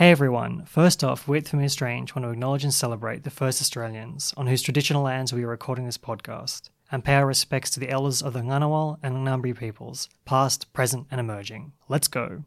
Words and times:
Hey 0.00 0.12
everyone, 0.12 0.64
first 0.64 1.04
off, 1.04 1.28
we 1.28 1.36
at 1.36 1.46
Familiar 1.46 1.68
Strange 1.68 2.14
want 2.14 2.24
to 2.24 2.30
acknowledge 2.30 2.64
and 2.64 2.72
celebrate 2.72 3.22
the 3.22 3.28
first 3.28 3.60
Australians 3.60 4.32
on 4.34 4.46
whose 4.46 4.62
traditional 4.62 5.02
lands 5.02 5.30
we 5.30 5.44
are 5.44 5.48
recording 5.48 5.84
this 5.84 5.98
podcast, 5.98 6.70
and 6.90 7.04
pay 7.04 7.16
our 7.16 7.26
respects 7.26 7.68
to 7.68 7.80
the 7.80 7.90
elders 7.90 8.22
of 8.22 8.32
the 8.32 8.40
Ngunnawal 8.40 8.96
and 9.02 9.14
Ngambri 9.14 9.54
peoples, 9.54 10.08
past, 10.24 10.72
present, 10.72 11.06
and 11.10 11.20
emerging. 11.20 11.72
Let's 11.86 12.08
go. 12.08 12.44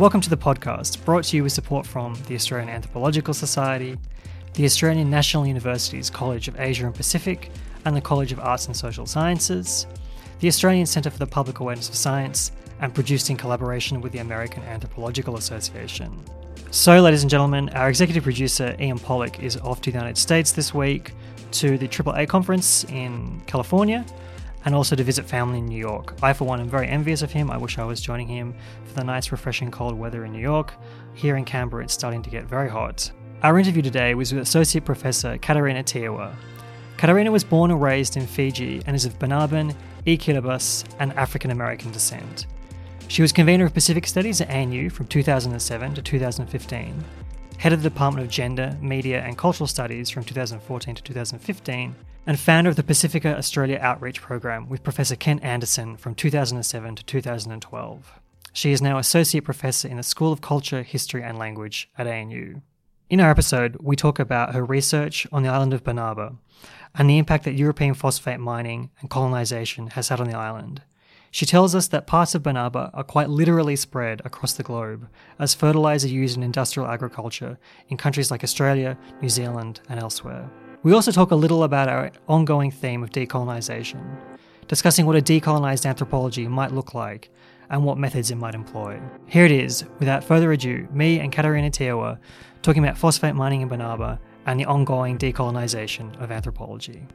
Welcome 0.00 0.22
to 0.22 0.30
the 0.30 0.36
podcast, 0.38 1.04
brought 1.04 1.24
to 1.24 1.36
you 1.36 1.42
with 1.42 1.52
support 1.52 1.86
from 1.86 2.14
the 2.26 2.34
Australian 2.34 2.70
Anthropological 2.70 3.34
Society, 3.34 3.98
the 4.54 4.64
Australian 4.64 5.10
National 5.10 5.46
University's 5.46 6.08
College 6.08 6.48
of 6.48 6.58
Asia 6.58 6.86
and 6.86 6.94
Pacific, 6.94 7.50
and 7.84 7.94
the 7.94 8.00
College 8.00 8.32
of 8.32 8.40
Arts 8.40 8.64
and 8.64 8.74
Social 8.74 9.04
Sciences, 9.04 9.86
the 10.38 10.48
Australian 10.48 10.86
Centre 10.86 11.10
for 11.10 11.18
the 11.18 11.26
Public 11.26 11.60
Awareness 11.60 11.90
of 11.90 11.96
Science, 11.96 12.50
and 12.80 12.94
produced 12.94 13.28
in 13.28 13.36
collaboration 13.36 14.00
with 14.00 14.12
the 14.12 14.20
American 14.20 14.62
Anthropological 14.62 15.36
Association. 15.36 16.18
So, 16.70 16.98
ladies 17.02 17.20
and 17.20 17.30
gentlemen, 17.30 17.68
our 17.74 17.90
executive 17.90 18.22
producer 18.22 18.74
Ian 18.80 18.98
Pollock 18.98 19.40
is 19.40 19.58
off 19.58 19.82
to 19.82 19.90
the 19.90 19.98
United 19.98 20.16
States 20.16 20.50
this 20.50 20.72
week 20.72 21.12
to 21.50 21.76
the 21.76 21.86
AAA 21.86 22.26
conference 22.26 22.84
in 22.84 23.42
California 23.46 24.06
and 24.64 24.74
also 24.74 24.96
to 24.96 25.04
visit 25.04 25.24
family 25.24 25.58
in 25.58 25.66
New 25.66 25.78
York. 25.78 26.14
I, 26.22 26.32
for 26.32 26.44
one, 26.44 26.60
am 26.60 26.68
very 26.68 26.86
envious 26.86 27.22
of 27.22 27.32
him. 27.32 27.50
I 27.50 27.56
wish 27.56 27.78
I 27.78 27.84
was 27.84 28.00
joining 28.00 28.28
him 28.28 28.54
for 28.84 28.94
the 28.94 29.04
nice, 29.04 29.32
refreshing 29.32 29.70
cold 29.70 29.98
weather 29.98 30.24
in 30.24 30.32
New 30.32 30.40
York. 30.40 30.74
Here 31.14 31.36
in 31.36 31.44
Canberra, 31.44 31.84
it's 31.84 31.94
starting 31.94 32.22
to 32.22 32.30
get 32.30 32.44
very 32.44 32.68
hot. 32.68 33.10
Our 33.42 33.58
interview 33.58 33.82
today 33.82 34.14
was 34.14 34.32
with 34.32 34.42
Associate 34.42 34.84
Professor 34.84 35.38
Katerina 35.38 35.82
Teaiwa. 35.82 36.34
Katerina 36.98 37.30
was 37.30 37.44
born 37.44 37.70
and 37.70 37.80
raised 37.80 38.18
in 38.18 38.26
Fiji 38.26 38.82
and 38.86 38.94
is 38.94 39.06
of 39.06 39.18
Banaban, 39.18 39.74
E. 40.04 40.18
Kiribati, 40.18 40.84
and 40.98 41.14
African 41.14 41.50
American 41.50 41.90
descent. 41.90 42.46
She 43.08 43.22
was 43.22 43.32
convener 43.32 43.64
of 43.64 43.74
Pacific 43.74 44.06
Studies 44.06 44.40
at 44.40 44.50
ANU 44.50 44.90
from 44.90 45.06
2007 45.06 45.94
to 45.94 46.02
2015, 46.02 47.04
head 47.56 47.72
of 47.72 47.82
the 47.82 47.88
Department 47.88 48.24
of 48.24 48.30
Gender, 48.30 48.76
Media 48.80 49.20
and 49.22 49.36
Cultural 49.36 49.66
Studies 49.66 50.10
from 50.10 50.22
2014 50.22 50.94
to 50.94 51.02
2015, 51.02 51.96
and 52.30 52.38
founder 52.38 52.70
of 52.70 52.76
the 52.76 52.84
Pacifica 52.84 53.36
Australia 53.36 53.76
Outreach 53.82 54.22
Program 54.22 54.68
with 54.68 54.84
Professor 54.84 55.16
Ken 55.16 55.40
Anderson 55.40 55.96
from 55.96 56.14
2007 56.14 56.94
to 56.94 57.04
2012. 57.04 58.20
She 58.52 58.70
is 58.70 58.80
now 58.80 58.98
Associate 58.98 59.42
Professor 59.42 59.88
in 59.88 59.96
the 59.96 60.04
School 60.04 60.32
of 60.32 60.40
Culture, 60.40 60.84
History 60.84 61.24
and 61.24 61.36
Language 61.36 61.90
at 61.98 62.06
ANU. 62.06 62.60
In 63.08 63.18
our 63.18 63.32
episode, 63.32 63.78
we 63.80 63.96
talk 63.96 64.20
about 64.20 64.54
her 64.54 64.64
research 64.64 65.26
on 65.32 65.42
the 65.42 65.48
island 65.48 65.74
of 65.74 65.82
Banaba 65.82 66.36
and 66.94 67.10
the 67.10 67.18
impact 67.18 67.42
that 67.46 67.54
European 67.54 67.94
phosphate 67.94 68.38
mining 68.38 68.90
and 69.00 69.10
colonisation 69.10 69.88
has 69.88 70.06
had 70.06 70.20
on 70.20 70.28
the 70.28 70.38
island. 70.38 70.82
She 71.32 71.46
tells 71.46 71.74
us 71.74 71.88
that 71.88 72.06
parts 72.06 72.36
of 72.36 72.44
Banaba 72.44 72.92
are 72.94 73.02
quite 73.02 73.28
literally 73.28 73.74
spread 73.74 74.22
across 74.24 74.52
the 74.52 74.62
globe 74.62 75.08
as 75.40 75.54
fertiliser 75.54 76.06
used 76.06 76.36
in 76.36 76.44
industrial 76.44 76.88
agriculture 76.88 77.58
in 77.88 77.96
countries 77.96 78.30
like 78.30 78.44
Australia, 78.44 78.96
New 79.20 79.28
Zealand, 79.28 79.80
and 79.88 79.98
elsewhere. 79.98 80.48
We 80.82 80.94
also 80.94 81.12
talk 81.12 81.30
a 81.30 81.36
little 81.36 81.64
about 81.64 81.90
our 81.90 82.10
ongoing 82.26 82.70
theme 82.70 83.02
of 83.02 83.10
decolonisation, 83.10 84.00
discussing 84.66 85.04
what 85.04 85.14
a 85.14 85.20
decolonised 85.20 85.84
anthropology 85.84 86.48
might 86.48 86.72
look 86.72 86.94
like 86.94 87.28
and 87.68 87.84
what 87.84 87.98
methods 87.98 88.30
it 88.30 88.36
might 88.36 88.54
employ. 88.54 88.98
Here 89.26 89.44
it 89.44 89.50
is, 89.50 89.84
without 89.98 90.24
further 90.24 90.50
ado, 90.52 90.88
me 90.90 91.20
and 91.20 91.30
Katerina 91.30 91.70
Teaiwa 91.70 92.18
talking 92.62 92.82
about 92.82 92.96
phosphate 92.96 93.34
mining 93.34 93.60
in 93.60 93.68
Banaba 93.68 94.18
and 94.46 94.58
the 94.58 94.64
ongoing 94.64 95.18
decolonisation 95.18 96.18
of 96.18 96.32
anthropology. 96.32 97.06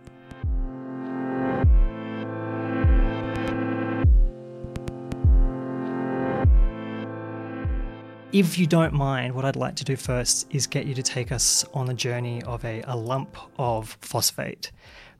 If 8.36 8.60
you 8.60 8.68
don't 8.68 8.92
mind, 8.92 9.34
what 9.34 9.46
I'd 9.46 9.56
like 9.56 9.78
to 9.78 9.86
do 9.86 9.96
first 9.96 10.46
is 10.50 10.68
get 10.68 10.86
you 10.86 10.94
to 10.96 11.02
take 11.02 11.32
us 11.32 11.64
on 11.74 11.86
the 11.86 11.94
journey 11.94 12.44
of 12.44 12.66
a, 12.66 12.84
a 12.86 12.94
lump 12.94 13.38
of 13.58 13.98
phosphate, 14.02 14.74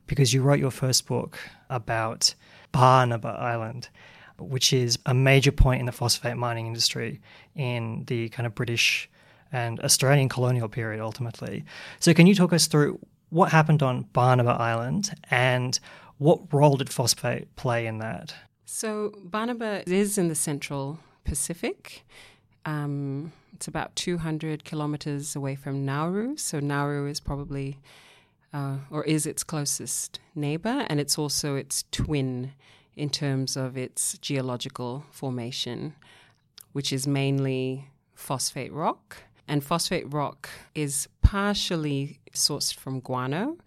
because 0.06 0.34
you 0.34 0.42
wrote 0.42 0.58
your 0.58 0.70
first 0.70 1.06
book 1.06 1.38
about 1.70 2.34
Banaba 2.74 3.40
Island, 3.40 3.88
which 4.38 4.74
is 4.74 4.98
a 5.06 5.14
major 5.14 5.50
point 5.50 5.80
in 5.80 5.86
the 5.86 5.92
phosphate 5.92 6.36
mining 6.36 6.66
industry 6.66 7.22
in 7.54 8.04
the 8.06 8.28
kind 8.28 8.46
of 8.46 8.54
British 8.54 9.08
and 9.50 9.80
Australian 9.80 10.28
colonial 10.28 10.68
period 10.68 11.00
ultimately. 11.00 11.64
So, 12.00 12.12
can 12.12 12.26
you 12.26 12.34
talk 12.34 12.52
us 12.52 12.66
through 12.66 12.98
what 13.30 13.50
happened 13.50 13.82
on 13.82 14.04
Banaba 14.12 14.60
Island 14.60 15.18
and 15.30 15.80
what 16.18 16.52
role 16.52 16.76
did 16.76 16.90
phosphate 16.90 17.56
play 17.56 17.86
in 17.86 17.96
that? 17.96 18.34
So, 18.66 19.14
Banaba 19.24 19.84
is 19.86 20.18
in 20.18 20.28
the 20.28 20.34
central 20.34 20.98
Pacific. 21.24 22.04
Um, 22.66 23.32
it's 23.54 23.68
about 23.68 23.94
200 23.96 24.64
kilometers 24.64 25.36
away 25.36 25.54
from 25.54 25.86
Nauru. 25.86 26.36
So 26.36 26.60
Nauru 26.60 27.06
is 27.08 27.20
probably, 27.20 27.78
uh, 28.52 28.78
or 28.90 29.04
is 29.04 29.24
its 29.24 29.44
closest 29.44 30.20
neighbor, 30.34 30.84
and 30.88 31.00
it's 31.00 31.16
also 31.16 31.54
its 31.54 31.84
twin 31.92 32.52
in 32.96 33.08
terms 33.08 33.56
of 33.56 33.76
its 33.78 34.18
geological 34.18 35.04
formation, 35.12 35.94
which 36.72 36.92
is 36.92 37.06
mainly 37.06 37.88
phosphate 38.14 38.72
rock. 38.72 39.16
And 39.46 39.62
phosphate 39.62 40.12
rock 40.12 40.48
is 40.74 41.08
partially 41.22 42.18
sourced 42.34 42.74
from 42.74 42.98
guano, 42.98 43.58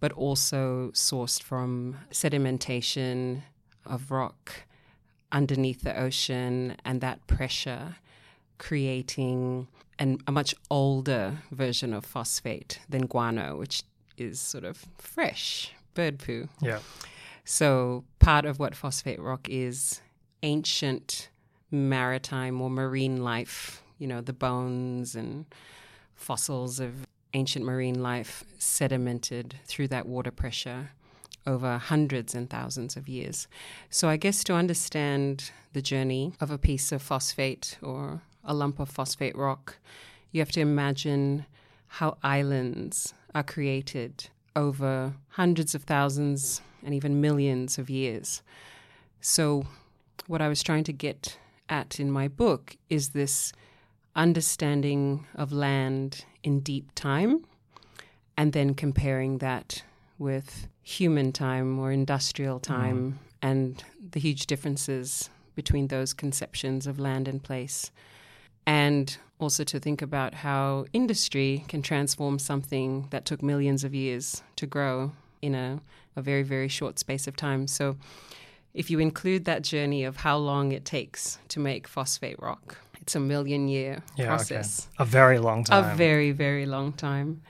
but 0.00 0.12
also 0.12 0.90
sourced 0.94 1.42
from 1.42 1.98
sedimentation 2.10 3.42
of 3.84 4.10
rock 4.10 4.64
underneath 5.30 5.82
the 5.82 5.98
ocean 5.98 6.76
and 6.84 7.00
that 7.02 7.26
pressure 7.26 7.96
creating 8.58 9.68
an, 9.98 10.18
a 10.26 10.32
much 10.32 10.54
older 10.70 11.38
version 11.50 11.92
of 11.92 12.04
phosphate 12.04 12.80
than 12.88 13.06
guano, 13.06 13.56
which 13.56 13.82
is 14.16 14.40
sort 14.40 14.64
of 14.64 14.84
fresh 14.98 15.72
bird 15.94 16.18
poo. 16.18 16.48
Yeah. 16.60 16.80
So 17.44 18.04
part 18.18 18.44
of 18.44 18.58
what 18.58 18.74
phosphate 18.74 19.20
rock 19.20 19.48
is 19.48 20.00
ancient 20.42 21.30
maritime 21.70 22.60
or 22.60 22.70
marine 22.70 23.22
life, 23.22 23.82
you 23.98 24.06
know, 24.06 24.20
the 24.20 24.32
bones 24.32 25.14
and 25.14 25.46
fossils 26.14 26.80
of 26.80 27.06
ancient 27.34 27.64
marine 27.64 28.02
life 28.02 28.44
sedimented 28.58 29.52
through 29.64 29.88
that 29.88 30.06
water 30.06 30.30
pressure 30.30 30.90
over 31.46 31.78
hundreds 31.78 32.34
and 32.34 32.50
thousands 32.50 32.96
of 32.96 33.08
years. 33.08 33.46
So 33.90 34.08
I 34.08 34.16
guess 34.16 34.42
to 34.44 34.54
understand 34.54 35.50
the 35.72 35.82
journey 35.82 36.32
of 36.40 36.50
a 36.50 36.58
piece 36.58 36.90
of 36.90 37.02
phosphate 37.02 37.78
or 37.82 38.22
a 38.46 38.54
lump 38.54 38.80
of 38.80 38.88
phosphate 38.88 39.36
rock, 39.36 39.76
you 40.32 40.40
have 40.40 40.52
to 40.52 40.60
imagine 40.60 41.44
how 41.88 42.16
islands 42.22 43.12
are 43.34 43.42
created 43.42 44.28
over 44.54 45.14
hundreds 45.30 45.74
of 45.74 45.82
thousands 45.84 46.62
and 46.82 46.94
even 46.94 47.20
millions 47.20 47.78
of 47.78 47.90
years. 47.90 48.42
So, 49.20 49.66
what 50.26 50.40
I 50.40 50.48
was 50.48 50.62
trying 50.62 50.84
to 50.84 50.92
get 50.92 51.38
at 51.68 52.00
in 52.00 52.10
my 52.10 52.28
book 52.28 52.76
is 52.88 53.10
this 53.10 53.52
understanding 54.14 55.26
of 55.34 55.52
land 55.52 56.24
in 56.42 56.60
deep 56.60 56.90
time 56.94 57.44
and 58.36 58.52
then 58.52 58.74
comparing 58.74 59.38
that 59.38 59.82
with 60.18 60.68
human 60.82 61.32
time 61.32 61.78
or 61.78 61.92
industrial 61.92 62.58
time 62.58 63.12
mm. 63.12 63.16
and 63.42 63.84
the 64.12 64.20
huge 64.20 64.46
differences 64.46 65.28
between 65.54 65.88
those 65.88 66.14
conceptions 66.14 66.86
of 66.86 66.98
land 66.98 67.28
and 67.28 67.42
place 67.42 67.90
and 68.66 69.16
also 69.38 69.64
to 69.64 69.78
think 69.78 70.02
about 70.02 70.34
how 70.34 70.86
industry 70.92 71.64
can 71.68 71.82
transform 71.82 72.38
something 72.38 73.06
that 73.10 73.24
took 73.24 73.42
millions 73.42 73.84
of 73.84 73.94
years 73.94 74.42
to 74.56 74.66
grow 74.66 75.12
in 75.42 75.54
a, 75.54 75.80
a 76.16 76.22
very, 76.22 76.42
very 76.42 76.68
short 76.68 76.98
space 76.98 77.26
of 77.26 77.36
time. 77.36 77.66
So, 77.66 77.96
if 78.74 78.90
you 78.90 78.98
include 78.98 79.46
that 79.46 79.62
journey 79.62 80.04
of 80.04 80.18
how 80.18 80.36
long 80.36 80.72
it 80.72 80.84
takes 80.84 81.38
to 81.48 81.58
make 81.58 81.88
phosphate 81.88 82.38
rock, 82.40 82.76
it's 83.00 83.14
a 83.14 83.20
million 83.20 83.68
year 83.68 84.02
yeah, 84.16 84.26
process. 84.26 84.88
Okay. 84.96 85.02
A 85.02 85.06
very 85.06 85.38
long 85.38 85.64
time. 85.64 85.92
A 85.92 85.94
very, 85.94 86.30
very 86.32 86.66
long 86.66 86.92
time. 86.92 87.40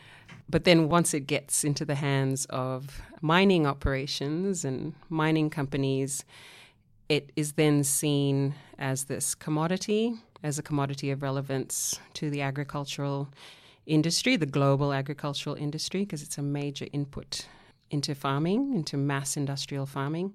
But 0.48 0.62
then 0.62 0.88
once 0.88 1.14
it 1.14 1.26
gets 1.26 1.64
into 1.64 1.84
the 1.84 1.96
hands 1.96 2.44
of 2.46 3.02
mining 3.20 3.66
operations 3.66 4.64
and 4.64 4.94
mining 5.08 5.50
companies, 5.50 6.24
it 7.08 7.32
is 7.34 7.54
then 7.54 7.82
seen 7.82 8.54
as 8.78 9.04
this 9.04 9.34
commodity 9.34 10.14
as 10.42 10.58
a 10.58 10.62
commodity 10.62 11.10
of 11.10 11.22
relevance 11.22 11.98
to 12.14 12.30
the 12.30 12.42
agricultural 12.42 13.28
industry, 13.86 14.36
the 14.36 14.46
global 14.46 14.92
agricultural 14.92 15.56
industry, 15.56 16.00
because 16.00 16.22
it's 16.22 16.38
a 16.38 16.42
major 16.42 16.86
input 16.92 17.46
into 17.90 18.14
farming, 18.14 18.74
into 18.74 18.96
mass 18.96 19.36
industrial 19.36 19.86
farming. 19.86 20.32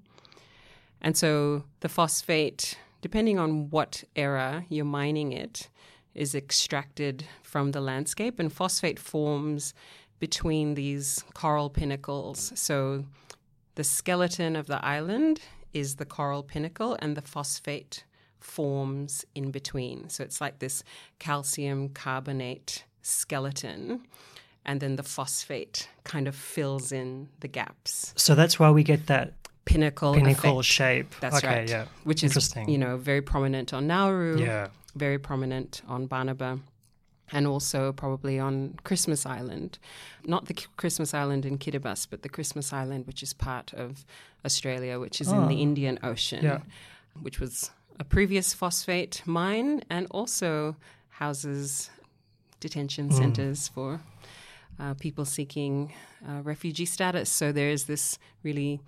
And 1.02 1.18
so 1.18 1.64
the 1.82 1.90
phosphate, 1.90 2.78
depending 3.02 3.40
on 3.40 3.70
what 3.70 4.04
era 4.16 4.66
you're 4.70 4.86
mining 4.86 5.34
it, 5.34 5.70
is 6.14 6.36
extracted 6.36 7.26
from 7.42 7.72
the 7.72 7.82
landscape, 7.82 8.40
and 8.40 8.52
phosphate 8.52 9.00
forms 9.00 9.74
between 10.20 10.76
these 10.76 11.24
coral 11.34 11.70
pinnacles. 11.70 12.52
So 12.56 13.06
the 13.76 13.84
skeleton 13.84 14.56
of 14.56 14.68
the 14.68 14.84
island 14.86 15.42
is 15.74 15.96
the 15.96 16.06
coral 16.06 16.44
pinnacle, 16.44 16.98
and 17.00 17.18
the 17.18 17.22
phosphate 17.22 18.04
forms 18.42 19.26
in 19.36 19.52
between. 19.52 20.10
So 20.10 20.24
it's 20.24 20.42
like 20.42 20.60
this 20.60 20.84
calcium 21.20 21.90
carbonate 21.90 22.84
skeleton. 23.02 24.02
And 24.66 24.80
then 24.80 24.96
the 24.96 25.04
phosphate 25.04 25.90
kind 26.04 26.28
of 26.28 26.36
fills 26.36 26.92
in 26.92 27.30
the 27.40 27.48
gaps. 27.48 28.14
So 28.16 28.36
that's 28.36 28.60
why 28.60 28.70
we 28.70 28.84
get 28.84 29.08
that 29.08 29.34
Pinnacle, 29.66 30.14
pinnacle 30.14 30.60
effect. 30.60 30.66
shape. 30.72 31.16
That's 31.20 31.38
okay, 31.38 31.48
right. 31.62 31.70
yeah. 31.70 31.86
Which 32.04 32.24
is, 32.24 32.54
you 32.68 32.78
know, 32.78 32.98
very 32.98 33.22
prominent 33.22 33.74
on 33.74 33.88
Nauru, 33.88 34.40
Yeah. 34.40 34.68
very 34.96 35.18
prominent 35.18 35.82
on 35.88 36.08
Banaba, 36.08 36.60
and 37.32 37.48
also 37.48 37.92
probably 37.94 38.38
on 38.40 38.76
Christmas 38.84 39.26
Island. 39.26 39.80
Not 40.26 40.46
the 40.46 40.54
K- 40.54 40.66
Christmas 40.78 41.14
Island 41.14 41.46
in 41.46 41.58
Kiribati, 41.58 42.08
but 42.10 42.22
the 42.22 42.30
Christmas 42.30 42.72
Island, 42.74 43.08
which 43.08 43.24
is 43.24 43.34
part 43.34 43.74
of 43.74 44.06
Australia, 44.46 45.00
which 45.00 45.22
is 45.22 45.30
in 45.32 45.48
the 45.48 45.56
Oh. 45.56 45.68
Indian 45.68 45.98
Ocean, 46.04 46.44
Yeah. 46.44 46.62
which 47.22 47.40
was 47.40 47.72
a 48.02 48.04
previous 48.04 48.52
phosphate 48.52 49.22
mine 49.28 49.84
and 49.88 50.08
also 50.10 50.76
houses 51.10 51.92
detention 52.60 53.10
Mm. 53.10 53.14
centers 53.14 53.68
for 53.68 54.02
uh, 54.80 54.96
people 54.96 55.24
seeking 55.24 55.94
uh, 56.28 56.42
refugee 56.42 56.88
status. 56.88 57.30
So 57.30 57.52
there 57.52 57.70
is 57.70 57.84
this 57.86 58.18
really 58.42 58.80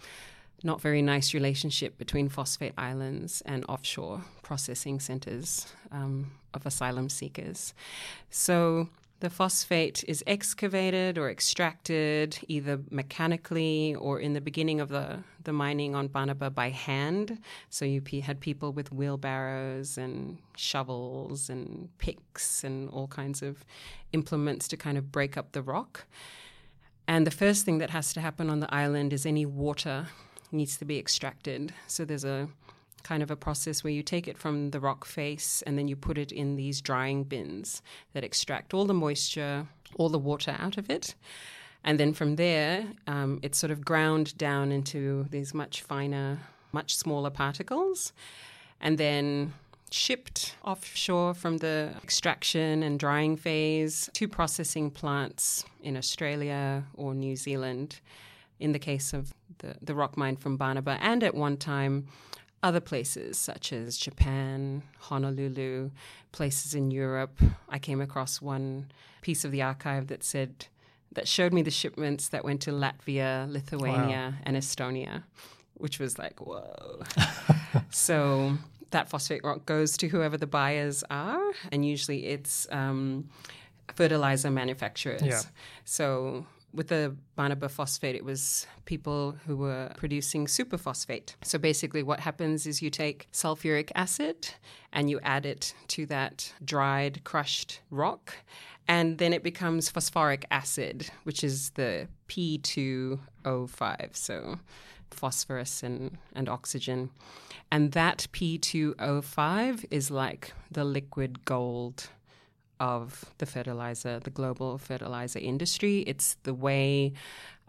not 0.63 0.81
very 0.81 1.03
nice 1.03 1.35
relationship 1.35 1.95
between 2.03 2.27
phosphate 2.27 2.73
islands 2.75 3.43
and 3.45 3.63
offshore 3.69 4.23
processing 4.41 4.99
centers 4.99 5.67
um, 5.91 6.31
of 6.55 6.65
asylum 6.65 7.07
seekers. 7.09 7.75
So 8.31 8.89
the 9.23 9.29
phosphate 9.29 10.03
is 10.05 10.21
excavated 10.27 11.17
or 11.17 11.29
extracted 11.29 12.37
either 12.49 12.81
mechanically 12.91 13.95
or 13.95 14.19
in 14.19 14.33
the 14.33 14.41
beginning 14.41 14.81
of 14.81 14.89
the, 14.89 15.23
the 15.45 15.53
mining 15.53 15.95
on 15.95 16.09
Banaba 16.09 16.53
by 16.53 16.69
hand. 16.69 17.39
So 17.69 17.85
you 17.85 18.01
had 18.21 18.41
people 18.41 18.73
with 18.73 18.91
wheelbarrows 18.91 19.97
and 19.97 20.39
shovels 20.57 21.49
and 21.49 21.87
picks 21.99 22.65
and 22.65 22.89
all 22.89 23.07
kinds 23.07 23.41
of 23.41 23.63
implements 24.11 24.67
to 24.67 24.75
kind 24.75 24.97
of 24.97 25.09
break 25.09 25.37
up 25.37 25.53
the 25.53 25.61
rock. 25.61 26.03
And 27.07 27.25
the 27.25 27.31
first 27.31 27.63
thing 27.63 27.77
that 27.77 27.91
has 27.91 28.11
to 28.15 28.19
happen 28.19 28.49
on 28.49 28.59
the 28.59 28.75
island 28.75 29.13
is 29.13 29.25
any 29.25 29.45
water 29.45 30.07
needs 30.51 30.75
to 30.75 30.83
be 30.83 30.99
extracted. 30.99 31.73
So 31.87 32.03
there's 32.03 32.25
a 32.25 32.49
kind 33.03 33.21
of 33.21 33.29
a 33.29 33.35
process 33.35 33.83
where 33.83 33.93
you 33.93 34.01
take 34.01 34.27
it 34.27 34.37
from 34.37 34.71
the 34.71 34.79
rock 34.79 35.05
face 35.05 35.61
and 35.65 35.77
then 35.77 35.87
you 35.87 35.95
put 35.95 36.17
it 36.17 36.31
in 36.31 36.55
these 36.55 36.81
drying 36.81 37.23
bins 37.23 37.81
that 38.13 38.23
extract 38.23 38.73
all 38.73 38.85
the 38.85 38.93
moisture, 38.93 39.67
all 39.97 40.09
the 40.09 40.19
water 40.19 40.55
out 40.59 40.77
of 40.77 40.89
it. 40.89 41.15
And 41.83 41.99
then 41.99 42.13
from 42.13 42.37
there, 42.37 42.85
um, 43.07 43.39
it's 43.41 43.57
sort 43.57 43.71
of 43.71 43.83
ground 43.83 44.37
down 44.37 44.71
into 44.71 45.25
these 45.29 45.53
much 45.53 45.81
finer, 45.81 46.39
much 46.71 46.95
smaller 46.95 47.29
particles. 47.29 48.13
And 48.79 48.97
then 48.97 49.53
shipped 49.91 50.55
offshore 50.63 51.33
from 51.35 51.57
the 51.57 51.93
extraction 52.03 52.81
and 52.81 52.99
drying 52.99 53.37
phase 53.37 54.09
to 54.13 54.27
processing 54.27 54.89
plants 54.89 55.65
in 55.83 55.95
Australia 55.95 56.83
or 56.95 57.13
New 57.13 57.35
Zealand, 57.35 57.99
in 58.59 58.71
the 58.71 58.79
case 58.79 59.13
of 59.13 59.33
the, 59.59 59.75
the 59.81 59.93
rock 59.93 60.17
mine 60.17 60.35
from 60.35 60.57
Banaba, 60.57 60.97
and 60.99 61.23
at 61.23 61.35
one 61.35 61.57
time, 61.57 62.07
other 62.63 62.79
places 62.79 63.37
such 63.37 63.73
as 63.73 63.97
Japan, 63.97 64.81
Honolulu, 64.99 65.91
places 66.31 66.73
in 66.73 66.89
Europe. 66.89 67.37
I 67.69 67.77
came 67.77 68.01
across 68.01 68.41
one 68.41 68.91
piece 69.21 69.43
of 69.43 69.51
the 69.51 69.61
archive 69.61 70.07
that 70.07 70.23
said, 70.23 70.67
that 71.11 71.27
showed 71.27 71.53
me 71.53 71.61
the 71.61 71.71
shipments 71.71 72.29
that 72.29 72.43
went 72.43 72.61
to 72.61 72.71
Latvia, 72.71 73.51
Lithuania, 73.51 74.35
and 74.43 74.57
Estonia, 74.57 75.23
which 75.75 75.99
was 75.99 76.17
like, 76.17 76.39
whoa. 76.39 77.03
so 77.91 78.57
that 78.91 79.09
phosphate 79.09 79.43
rock 79.43 79.65
goes 79.65 79.97
to 79.97 80.07
whoever 80.07 80.37
the 80.37 80.47
buyers 80.47 81.03
are, 81.11 81.51
and 81.71 81.85
usually 81.85 82.25
it's 82.25 82.67
um, 82.71 83.29
fertilizer 83.93 84.49
manufacturers. 84.49 85.21
Yeah. 85.21 85.41
So 85.83 86.45
with 86.73 86.87
the 86.87 87.15
Banaba 87.37 87.69
phosphate, 87.69 88.15
it 88.15 88.25
was 88.25 88.65
people 88.85 89.35
who 89.45 89.55
were 89.55 89.91
producing 89.95 90.47
superphosphate. 90.47 91.35
So 91.43 91.57
basically, 91.59 92.03
what 92.03 92.19
happens 92.19 92.65
is 92.65 92.81
you 92.81 92.89
take 92.89 93.27
sulfuric 93.31 93.91
acid 93.95 94.49
and 94.91 95.09
you 95.09 95.19
add 95.21 95.45
it 95.45 95.73
to 95.89 96.05
that 96.07 96.51
dried, 96.63 97.23
crushed 97.23 97.81
rock, 97.89 98.33
and 98.87 99.17
then 99.17 99.33
it 99.33 99.43
becomes 99.43 99.89
phosphoric 99.89 100.45
acid, 100.51 101.09
which 101.23 101.43
is 101.43 101.69
the 101.71 102.07
P2O5. 102.27 104.15
So 104.15 104.59
phosphorus 105.11 105.83
and, 105.83 106.17
and 106.33 106.49
oxygen. 106.49 107.11
And 107.71 107.91
that 107.93 108.27
P2O5 108.33 109.85
is 109.89 110.11
like 110.11 110.53
the 110.71 110.83
liquid 110.83 111.45
gold 111.45 112.09
of 112.83 113.23
the 113.37 113.45
fertilizer, 113.45 114.19
the 114.19 114.29
global 114.29 114.77
fertilizer 114.77 115.39
industry. 115.39 115.99
It's 116.05 116.35
the 116.43 116.53
way 116.53 117.13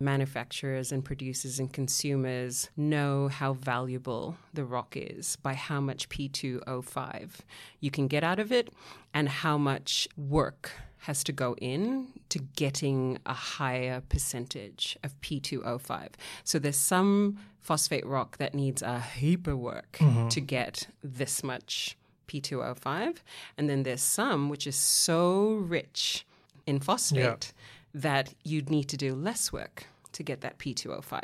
manufacturers 0.00 0.90
and 0.90 1.04
producers 1.04 1.60
and 1.60 1.72
consumers 1.72 2.68
know 2.76 3.28
how 3.28 3.52
valuable 3.52 4.36
the 4.52 4.64
rock 4.64 4.96
is 4.96 5.36
by 5.36 5.54
how 5.54 5.80
much 5.80 6.08
P2O5 6.08 7.30
you 7.78 7.92
can 7.92 8.08
get 8.08 8.24
out 8.24 8.40
of 8.40 8.50
it 8.50 8.70
and 9.14 9.28
how 9.28 9.56
much 9.56 10.08
work 10.16 10.72
has 10.98 11.22
to 11.22 11.32
go 11.32 11.54
in 11.60 12.08
to 12.30 12.40
getting 12.56 13.18
a 13.24 13.34
higher 13.34 14.02
percentage 14.08 14.98
of 15.04 15.20
P2O5. 15.20 16.08
So 16.42 16.58
there's 16.58 16.76
some 16.76 17.38
phosphate 17.60 18.04
rock 18.04 18.38
that 18.38 18.52
needs 18.52 18.82
a 18.82 18.98
heap 18.98 19.46
of 19.46 19.58
work 19.60 19.98
mm-hmm. 20.00 20.26
to 20.28 20.40
get 20.40 20.88
this 21.04 21.44
much 21.44 21.96
P2O5. 22.26 23.16
And 23.56 23.68
then 23.68 23.82
there's 23.82 24.02
some 24.02 24.48
which 24.48 24.66
is 24.66 24.76
so 24.76 25.54
rich 25.54 26.26
in 26.66 26.80
phosphate 26.80 27.52
that 27.94 28.34
you'd 28.42 28.70
need 28.70 28.88
to 28.88 28.96
do 28.96 29.14
less 29.14 29.52
work 29.52 29.86
to 30.12 30.22
get 30.22 30.40
that 30.40 30.58
P2O5. 30.58 31.22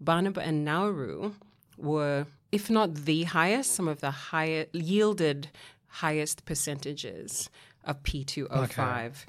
Banaba 0.00 0.40
and 0.40 0.64
Nauru 0.64 1.32
were, 1.76 2.26
if 2.50 2.70
not 2.70 2.94
the 2.94 3.24
highest, 3.24 3.72
some 3.72 3.88
of 3.88 4.00
the 4.00 4.10
highest 4.10 4.74
yielded 4.74 5.48
highest 5.88 6.44
percentages 6.44 7.50
of 7.84 8.02
P2O5 8.02 9.24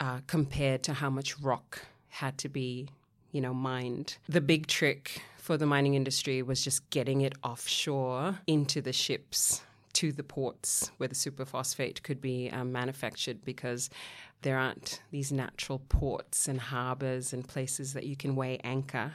uh, 0.00 0.18
compared 0.26 0.82
to 0.84 0.94
how 0.94 1.10
much 1.10 1.38
rock 1.40 1.84
had 2.08 2.38
to 2.38 2.48
be, 2.48 2.88
you 3.32 3.40
know, 3.40 3.52
mined. 3.54 4.16
The 4.28 4.40
big 4.40 4.66
trick 4.66 5.22
for 5.36 5.56
the 5.56 5.66
mining 5.66 5.94
industry 5.94 6.42
was 6.42 6.62
just 6.62 6.88
getting 6.90 7.20
it 7.20 7.34
offshore 7.42 8.40
into 8.46 8.80
the 8.80 8.92
ships 8.92 9.62
to 9.94 10.12
the 10.12 10.22
ports 10.22 10.90
where 10.98 11.08
the 11.08 11.14
superphosphate 11.14 12.02
could 12.02 12.20
be 12.20 12.50
um, 12.50 12.72
manufactured 12.72 13.44
because 13.44 13.90
there 14.42 14.58
aren't 14.58 15.00
these 15.10 15.32
natural 15.32 15.80
ports 15.88 16.48
and 16.48 16.60
harbors 16.60 17.32
and 17.32 17.48
places 17.48 17.94
that 17.94 18.04
you 18.04 18.16
can 18.16 18.36
weigh 18.36 18.58
anchor 18.58 19.14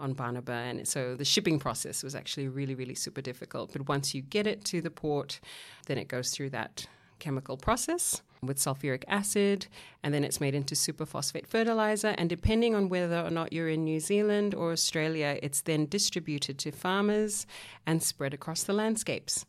on 0.00 0.14
Banaba. 0.14 0.52
And 0.52 0.88
so 0.88 1.14
the 1.14 1.24
shipping 1.24 1.58
process 1.58 2.02
was 2.02 2.14
actually 2.14 2.48
really, 2.48 2.74
really 2.74 2.94
super 2.94 3.20
difficult. 3.20 3.72
But 3.72 3.88
once 3.88 4.14
you 4.14 4.22
get 4.22 4.46
it 4.46 4.64
to 4.66 4.80
the 4.80 4.90
port, 4.90 5.40
then 5.86 5.98
it 5.98 6.08
goes 6.08 6.30
through 6.30 6.50
that 6.50 6.86
chemical 7.18 7.56
process 7.56 8.22
with 8.42 8.58
sulfuric 8.58 9.04
acid, 9.06 9.68
and 10.02 10.12
then 10.12 10.24
it's 10.24 10.40
made 10.40 10.54
into 10.54 10.74
superphosphate 10.74 11.46
fertilizer. 11.46 12.14
And 12.18 12.28
depending 12.28 12.74
on 12.74 12.88
whether 12.88 13.20
or 13.20 13.30
not 13.30 13.52
you're 13.52 13.68
in 13.68 13.84
New 13.84 14.00
Zealand 14.00 14.54
or 14.54 14.72
Australia, 14.72 15.38
it's 15.40 15.60
then 15.60 15.86
distributed 15.86 16.58
to 16.58 16.72
farmers 16.72 17.46
and 17.86 18.02
spread 18.02 18.34
across 18.34 18.64
the 18.64 18.72
landscapes. 18.72 19.46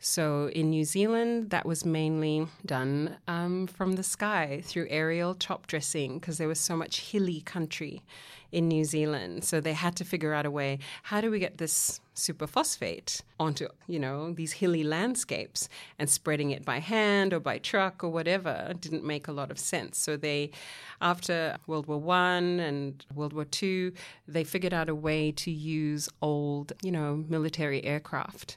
So 0.00 0.48
in 0.50 0.70
New 0.70 0.84
Zealand, 0.84 1.50
that 1.50 1.66
was 1.66 1.84
mainly 1.84 2.46
done 2.64 3.16
um, 3.26 3.66
from 3.66 3.94
the 3.94 4.04
sky 4.04 4.62
through 4.64 4.86
aerial 4.90 5.34
top 5.34 5.66
dressing 5.66 6.18
because 6.18 6.38
there 6.38 6.48
was 6.48 6.60
so 6.60 6.76
much 6.76 7.00
hilly 7.00 7.40
country 7.40 8.02
in 8.52 8.68
New 8.68 8.84
Zealand. 8.84 9.44
So 9.44 9.60
they 9.60 9.72
had 9.72 9.96
to 9.96 10.04
figure 10.04 10.32
out 10.32 10.46
a 10.46 10.50
way 10.50 10.78
how 11.02 11.20
do 11.20 11.30
we 11.30 11.38
get 11.38 11.58
this 11.58 12.00
superphosphate 12.14 13.22
onto, 13.38 13.68
you 13.86 13.98
know, 13.98 14.32
these 14.32 14.52
hilly 14.52 14.82
landscapes 14.82 15.68
and 15.98 16.08
spreading 16.08 16.50
it 16.50 16.64
by 16.64 16.80
hand 16.80 17.32
or 17.32 17.40
by 17.40 17.58
truck 17.58 18.02
or 18.02 18.08
whatever 18.08 18.72
didn't 18.80 19.04
make 19.04 19.28
a 19.28 19.32
lot 19.32 19.50
of 19.50 19.58
sense. 19.58 19.98
So 19.98 20.16
they, 20.16 20.50
after 21.00 21.58
World 21.66 21.86
War 21.86 21.98
One 21.98 22.58
and 22.58 23.04
World 23.14 23.32
War 23.32 23.44
Two, 23.44 23.92
they 24.26 24.44
figured 24.44 24.74
out 24.74 24.88
a 24.88 24.94
way 24.94 25.30
to 25.32 25.50
use 25.50 26.08
old, 26.22 26.72
you 26.82 26.90
know, 26.90 27.24
military 27.28 27.84
aircraft 27.84 28.56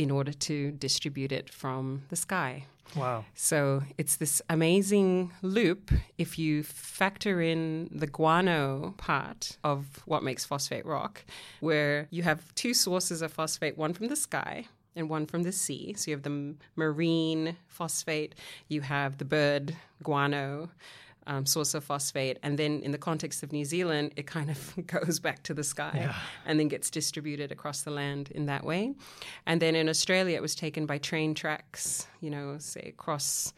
in 0.00 0.10
order 0.10 0.32
to 0.32 0.70
distribute 0.72 1.30
it 1.30 1.50
from 1.50 2.02
the 2.08 2.16
sky. 2.16 2.64
Wow. 2.96 3.26
So 3.34 3.82
it's 3.98 4.16
this 4.16 4.40
amazing 4.48 5.30
loop 5.42 5.92
if 6.16 6.38
you 6.38 6.62
factor 6.62 7.42
in 7.42 7.90
the 7.92 8.06
guano 8.06 8.94
part 8.96 9.58
of 9.62 9.84
what 10.06 10.22
makes 10.22 10.44
phosphate 10.46 10.86
rock, 10.86 11.22
where 11.60 12.08
you 12.10 12.22
have 12.22 12.54
two 12.54 12.72
sources 12.72 13.20
of 13.20 13.30
phosphate, 13.30 13.76
one 13.76 13.92
from 13.92 14.08
the 14.08 14.16
sky 14.16 14.66
and 14.96 15.10
one 15.10 15.26
from 15.26 15.42
the 15.42 15.52
sea. 15.52 15.92
So 15.96 16.10
you 16.10 16.16
have 16.16 16.24
the 16.24 16.54
marine 16.76 17.56
phosphate, 17.68 18.34
you 18.68 18.80
have 18.80 19.18
the 19.18 19.26
bird 19.26 19.76
guano. 20.02 20.70
Um, 21.26 21.44
source 21.46 21.74
of 21.74 21.84
phosphate, 21.84 22.38
and 22.42 22.58
then 22.58 22.80
in 22.80 22.92
the 22.92 22.98
context 22.98 23.42
of 23.42 23.52
New 23.52 23.64
Zealand, 23.64 24.12
it 24.16 24.26
kind 24.26 24.50
of 24.50 24.74
goes 24.86 25.20
back 25.20 25.42
to 25.44 25.54
the 25.54 25.62
sky 25.62 25.92
Yeah. 25.94 26.14
and 26.46 26.58
then 26.58 26.66
gets 26.68 26.90
distributed 26.90 27.52
across 27.52 27.82
the 27.82 27.90
land 27.90 28.30
in 28.34 28.46
that 28.46 28.64
way. 28.64 28.94
And 29.46 29.60
then 29.62 29.74
in 29.76 29.88
Australia, 29.88 30.34
it 30.36 30.42
was 30.42 30.54
taken 30.54 30.86
by 30.86 30.98
train 30.98 31.34
tracks, 31.34 32.06
you 32.20 32.30
know, 32.30 32.56
say 32.58 32.80
across 32.88 33.52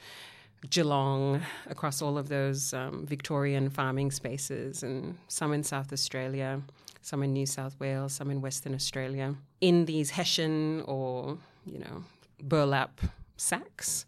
Geelong, 0.70 1.40
across 1.68 2.02
all 2.02 2.18
of 2.18 2.28
those 2.28 2.72
um, 2.74 3.06
Victorian 3.06 3.70
farming 3.70 4.10
spaces, 4.10 4.82
and 4.82 5.16
some 5.28 5.52
in 5.52 5.62
South 5.62 5.92
Australia, 5.92 6.60
some 7.00 7.22
in 7.22 7.32
New 7.32 7.46
South 7.46 7.78
Wales, 7.80 8.12
some 8.12 8.30
in 8.30 8.40
Western 8.40 8.74
Australia, 8.74 9.34
in 9.60 9.86
these 9.86 10.10
hessian 10.10 10.82
or, 10.82 11.38
you 11.64 11.78
know, 11.78 12.04
burlap 12.42 13.00
sacks, 13.36 14.04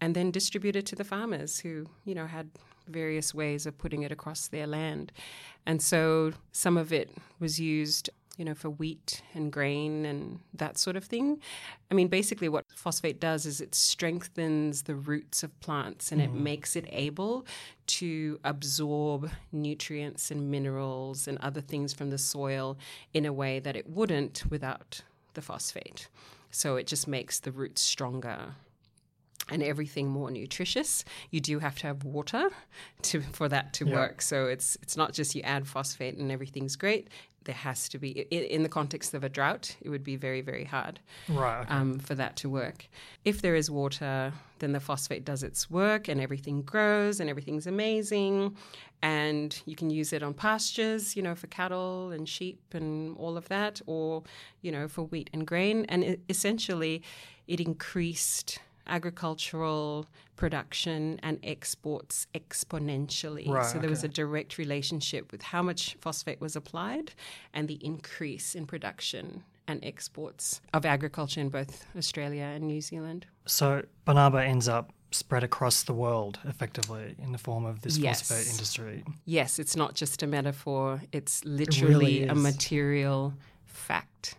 and 0.00 0.14
then 0.14 0.30
distributed 0.30 0.86
to 0.86 0.94
the 0.96 1.04
farmers 1.04 1.58
who, 1.60 1.86
you 2.04 2.14
know, 2.14 2.26
had 2.26 2.50
various 2.88 3.34
ways 3.34 3.66
of 3.66 3.78
putting 3.78 4.02
it 4.02 4.12
across 4.12 4.48
their 4.48 4.66
land. 4.66 5.12
And 5.66 5.80
so 5.80 6.32
some 6.52 6.76
of 6.76 6.92
it 6.92 7.10
was 7.38 7.60
used, 7.60 8.10
you 8.36 8.44
know, 8.44 8.54
for 8.54 8.70
wheat 8.70 9.22
and 9.34 9.52
grain 9.52 10.04
and 10.04 10.40
that 10.54 10.78
sort 10.78 10.96
of 10.96 11.04
thing. 11.04 11.40
I 11.90 11.94
mean, 11.94 12.08
basically, 12.08 12.48
what 12.48 12.64
phosphate 12.74 13.20
does 13.20 13.46
is 13.46 13.60
it 13.60 13.74
strengthens 13.74 14.82
the 14.82 14.94
roots 14.94 15.42
of 15.42 15.58
plants 15.60 16.10
and 16.10 16.20
it 16.20 16.30
mm-hmm. 16.30 16.42
makes 16.42 16.74
it 16.76 16.86
able 16.90 17.46
to 17.86 18.40
absorb 18.44 19.30
nutrients 19.52 20.30
and 20.30 20.50
minerals 20.50 21.28
and 21.28 21.38
other 21.38 21.60
things 21.60 21.92
from 21.92 22.10
the 22.10 22.18
soil 22.18 22.76
in 23.12 23.24
a 23.24 23.32
way 23.32 23.60
that 23.60 23.76
it 23.76 23.88
wouldn't 23.88 24.44
without 24.50 25.02
the 25.34 25.42
phosphate. 25.42 26.08
So 26.50 26.76
it 26.76 26.86
just 26.86 27.08
makes 27.08 27.40
the 27.40 27.52
roots 27.52 27.80
stronger 27.80 28.56
and 29.48 29.62
everything 29.62 30.08
more 30.08 30.30
nutritious. 30.30 31.04
You 31.30 31.40
do 31.40 31.58
have 31.58 31.76
to 31.80 31.86
have 31.88 32.04
water 32.04 32.50
to 33.02 33.20
for 33.32 33.48
that 33.48 33.72
to 33.74 33.86
Yeah. 33.86 33.94
work. 33.94 34.22
So 34.22 34.46
it's 34.46 34.76
it's 34.82 34.96
not 34.96 35.12
just 35.12 35.34
you 35.34 35.42
add 35.42 35.66
phosphate 35.66 36.16
and 36.16 36.30
everything's 36.30 36.76
great. 36.76 37.08
There 37.44 37.54
has 37.56 37.88
to 37.88 37.98
be 37.98 38.10
in 38.30 38.62
the 38.62 38.68
context 38.68 39.14
of 39.14 39.24
a 39.24 39.28
drought, 39.28 39.76
it 39.80 39.88
would 39.90 40.04
be 40.04 40.14
very 40.14 40.42
very 40.42 40.64
hard 40.64 41.00
Right. 41.28 41.62
okay. 41.62 41.74
um, 41.74 41.98
for 41.98 42.14
that 42.14 42.36
to 42.36 42.48
work. 42.48 42.86
If 43.24 43.42
there 43.42 43.56
is 43.56 43.68
water, 43.68 44.32
then 44.60 44.70
the 44.72 44.78
phosphate 44.80 45.24
does 45.24 45.42
its 45.42 45.68
work 45.68 46.06
and 46.06 46.20
everything 46.20 46.62
grows 46.62 47.18
and 47.18 47.28
everything's 47.28 47.66
amazing. 47.66 48.56
And 49.02 49.60
you 49.66 49.74
can 49.74 49.90
use 49.90 50.12
it 50.12 50.22
on 50.22 50.34
pastures, 50.34 51.16
you 51.16 51.22
know, 51.24 51.34
for 51.34 51.48
cattle 51.48 52.12
and 52.12 52.28
sheep 52.28 52.60
and 52.72 53.16
all 53.16 53.36
of 53.36 53.48
that, 53.48 53.80
or, 53.86 54.22
you 54.60 54.70
know, 54.70 54.86
for 54.86 55.02
wheat 55.02 55.28
and 55.32 55.44
grain. 55.44 55.84
And 55.88 56.04
it, 56.04 56.20
essentially, 56.28 57.02
it 57.48 57.58
increased 57.60 58.60
agricultural 58.86 60.06
production 60.36 61.20
and 61.22 61.38
exports 61.42 62.26
exponentially. 62.34 63.48
Right, 63.48 63.64
so 63.66 63.78
there 63.78 63.90
was 63.90 64.04
a 64.04 64.08
direct 64.08 64.58
relationship 64.58 65.30
with 65.32 65.42
how 65.42 65.62
much 65.62 65.96
phosphate 66.00 66.40
was 66.40 66.56
applied 66.56 67.12
and 67.54 67.68
the 67.68 67.84
increase 67.84 68.54
in 68.54 68.66
production 68.66 69.44
and 69.68 69.84
exports 69.84 70.60
of 70.74 70.84
agriculture 70.84 71.40
in 71.40 71.48
both 71.48 71.86
Australia 71.96 72.42
and 72.44 72.64
New 72.66 72.80
Zealand. 72.80 73.26
So 73.46 73.84
Banaba 74.06 74.44
ends 74.44 74.68
up 74.68 74.92
spread 75.12 75.44
across 75.44 75.82
the 75.82 75.92
world 75.92 76.38
effectively 76.44 77.14
in 77.22 77.32
the 77.32 77.38
form 77.38 77.64
of 77.64 77.82
this 77.82 77.96
Yes. 77.98 78.22
phosphate 78.22 78.50
industry. 78.50 79.04
Yes, 79.24 79.58
it's 79.58 79.76
not 79.76 79.94
just 79.94 80.22
a 80.22 80.26
metaphor, 80.26 81.02
it's 81.12 81.44
literally 81.44 82.24
a 82.24 82.34
material 82.34 83.34
fact 83.66 84.36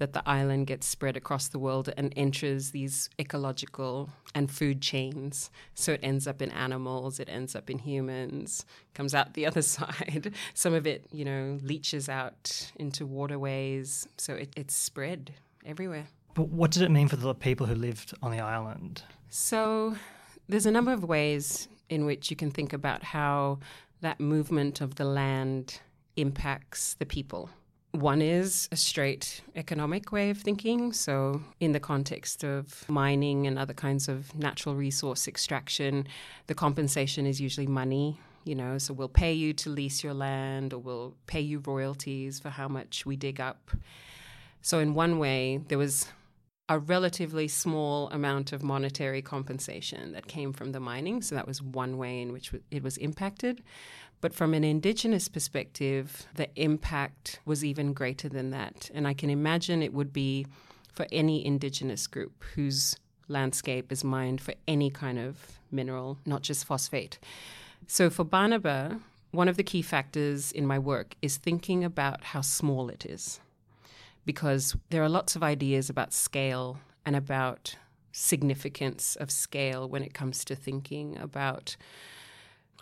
that 0.00 0.14
the 0.14 0.28
island 0.28 0.66
gets 0.66 0.86
spread 0.86 1.14
across 1.14 1.48
the 1.48 1.58
world 1.58 1.92
and 1.94 2.12
enters 2.16 2.70
these 2.70 3.10
ecological 3.20 4.08
and 4.34 4.50
food 4.50 4.80
chains. 4.80 5.50
So 5.74 5.92
it 5.92 6.00
ends 6.02 6.26
up 6.26 6.40
in 6.40 6.50
animals, 6.50 7.20
it 7.20 7.28
ends 7.30 7.54
up 7.54 7.68
in 7.68 7.78
humans, 7.78 8.64
comes 8.94 9.14
out 9.14 9.34
the 9.34 9.46
other 9.50 9.62
side. 9.62 10.32
Some 10.54 10.72
of 10.72 10.86
it, 10.86 11.06
you 11.12 11.24
know, 11.24 11.58
leaches 11.62 12.08
out 12.08 12.72
into 12.76 13.06
waterways. 13.06 14.08
So 14.16 14.34
it, 14.34 14.52
it's 14.56 14.74
spread 14.74 15.34
everywhere. 15.66 16.08
But 16.34 16.48
what 16.48 16.70
did 16.70 16.82
it 16.82 16.90
mean 16.90 17.08
for 17.08 17.16
the 17.16 17.34
people 17.34 17.66
who 17.66 17.74
lived 17.74 18.14
on 18.22 18.30
the 18.30 18.40
island? 18.40 19.02
So 19.28 19.96
there's 20.48 20.66
a 20.66 20.70
number 20.70 20.92
of 20.92 21.04
ways 21.04 21.68
in 21.90 22.06
which 22.06 22.30
you 22.30 22.36
can 22.36 22.50
think 22.50 22.72
about 22.72 23.02
how 23.02 23.58
that 24.00 24.18
movement 24.18 24.80
of 24.80 24.94
the 24.94 25.04
land 25.04 25.80
impacts 26.16 26.94
the 26.94 27.04
people. 27.04 27.50
One 27.92 28.22
is 28.22 28.68
a 28.70 28.76
straight 28.76 29.42
economic 29.56 30.12
way 30.12 30.30
of 30.30 30.38
thinking. 30.38 30.92
So, 30.92 31.42
in 31.58 31.72
the 31.72 31.80
context 31.80 32.44
of 32.44 32.88
mining 32.88 33.48
and 33.48 33.58
other 33.58 33.74
kinds 33.74 34.08
of 34.08 34.32
natural 34.34 34.76
resource 34.76 35.26
extraction, 35.26 36.06
the 36.46 36.54
compensation 36.54 37.26
is 37.26 37.40
usually 37.40 37.66
money. 37.66 38.18
You 38.44 38.54
know, 38.54 38.78
so 38.78 38.94
we'll 38.94 39.08
pay 39.08 39.34
you 39.34 39.52
to 39.52 39.68
lease 39.68 40.02
your 40.02 40.14
land 40.14 40.72
or 40.72 40.78
we'll 40.78 41.14
pay 41.26 41.40
you 41.40 41.58
royalties 41.58 42.40
for 42.40 42.48
how 42.48 42.68
much 42.68 43.04
we 43.04 43.16
dig 43.16 43.38
up. 43.40 43.70
So, 44.62 44.78
in 44.78 44.94
one 44.94 45.18
way, 45.18 45.60
there 45.68 45.78
was 45.78 46.06
a 46.70 46.78
relatively 46.78 47.48
small 47.48 48.08
amount 48.10 48.52
of 48.52 48.62
monetary 48.62 49.20
compensation 49.20 50.12
that 50.12 50.28
came 50.28 50.52
from 50.52 50.70
the 50.70 50.78
mining. 50.78 51.20
So 51.20 51.34
that 51.34 51.48
was 51.48 51.60
one 51.60 51.98
way 51.98 52.22
in 52.22 52.32
which 52.32 52.52
it 52.70 52.84
was 52.84 52.96
impacted. 52.98 53.60
But 54.20 54.34
from 54.34 54.52
an 54.52 54.64
Indigenous 54.64 55.28
perspective, 55.28 56.26
the 56.34 56.48
impact 56.60 57.40
was 57.44 57.64
even 57.64 57.92
greater 57.92 58.28
than 58.28 58.50
that. 58.50 58.90
And 58.92 59.08
I 59.08 59.14
can 59.14 59.30
imagine 59.30 59.82
it 59.82 59.94
would 59.94 60.12
be 60.12 60.46
for 60.92 61.06
any 61.10 61.44
Indigenous 61.44 62.06
group 62.06 62.44
whose 62.54 62.96
landscape 63.28 63.90
is 63.90 64.04
mined 64.04 64.40
for 64.40 64.54
any 64.68 64.90
kind 64.90 65.18
of 65.18 65.58
mineral, 65.70 66.18
not 66.26 66.42
just 66.42 66.64
phosphate. 66.64 67.18
So 67.86 68.10
for 68.10 68.24
Banaba, 68.24 69.00
one 69.30 69.48
of 69.48 69.56
the 69.56 69.62
key 69.62 69.82
factors 69.82 70.52
in 70.52 70.66
my 70.66 70.78
work 70.78 71.14
is 71.22 71.36
thinking 71.36 71.84
about 71.84 72.24
how 72.24 72.40
small 72.40 72.88
it 72.88 73.06
is 73.06 73.40
because 74.24 74.76
there 74.90 75.02
are 75.02 75.08
lots 75.08 75.36
of 75.36 75.42
ideas 75.42 75.88
about 75.88 76.12
scale 76.12 76.78
and 77.06 77.16
about 77.16 77.76
significance 78.12 79.16
of 79.16 79.30
scale 79.30 79.88
when 79.88 80.02
it 80.02 80.12
comes 80.12 80.44
to 80.44 80.54
thinking 80.54 81.16
about 81.18 81.76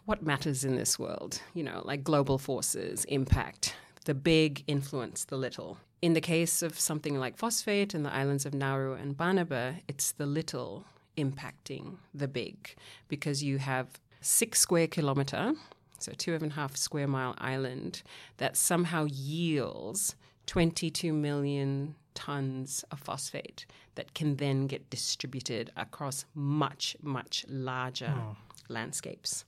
what 0.08 0.22
matters 0.22 0.64
in 0.64 0.74
this 0.74 0.98
world, 0.98 1.42
you 1.52 1.62
know, 1.62 1.82
like 1.84 2.02
global 2.02 2.38
forces, 2.38 3.04
impact, 3.10 3.74
the 4.06 4.14
big 4.14 4.64
influence 4.66 5.26
the 5.26 5.36
little. 5.36 5.76
In 6.00 6.14
the 6.14 6.20
case 6.22 6.62
of 6.62 6.80
something 6.80 7.18
like 7.18 7.36
phosphate 7.36 7.94
in 7.94 8.04
the 8.04 8.12
islands 8.12 8.46
of 8.46 8.54
Nauru 8.54 8.94
and 8.94 9.14
Banaba, 9.14 9.80
it's 9.86 10.12
the 10.12 10.24
little 10.24 10.86
impacting 11.18 11.96
the 12.14 12.26
big 12.26 12.74
because 13.08 13.42
you 13.42 13.58
have 13.58 14.00
six 14.22 14.58
square 14.60 14.86
kilometer, 14.86 15.52
so 15.98 16.12
two 16.16 16.32
and 16.32 16.52
a 16.52 16.54
half 16.54 16.74
square 16.74 17.06
mile 17.06 17.34
island 17.36 18.02
that 18.38 18.56
somehow 18.56 19.04
yields 19.10 20.16
22 20.46 21.12
million 21.12 21.94
tons 22.14 22.82
of 22.90 22.98
phosphate 22.98 23.66
that 23.96 24.14
can 24.14 24.36
then 24.36 24.68
get 24.68 24.88
distributed 24.88 25.70
across 25.76 26.24
much, 26.34 26.96
much 27.02 27.44
larger 27.46 28.08
hmm. 28.08 28.72
landscapes 28.72 29.44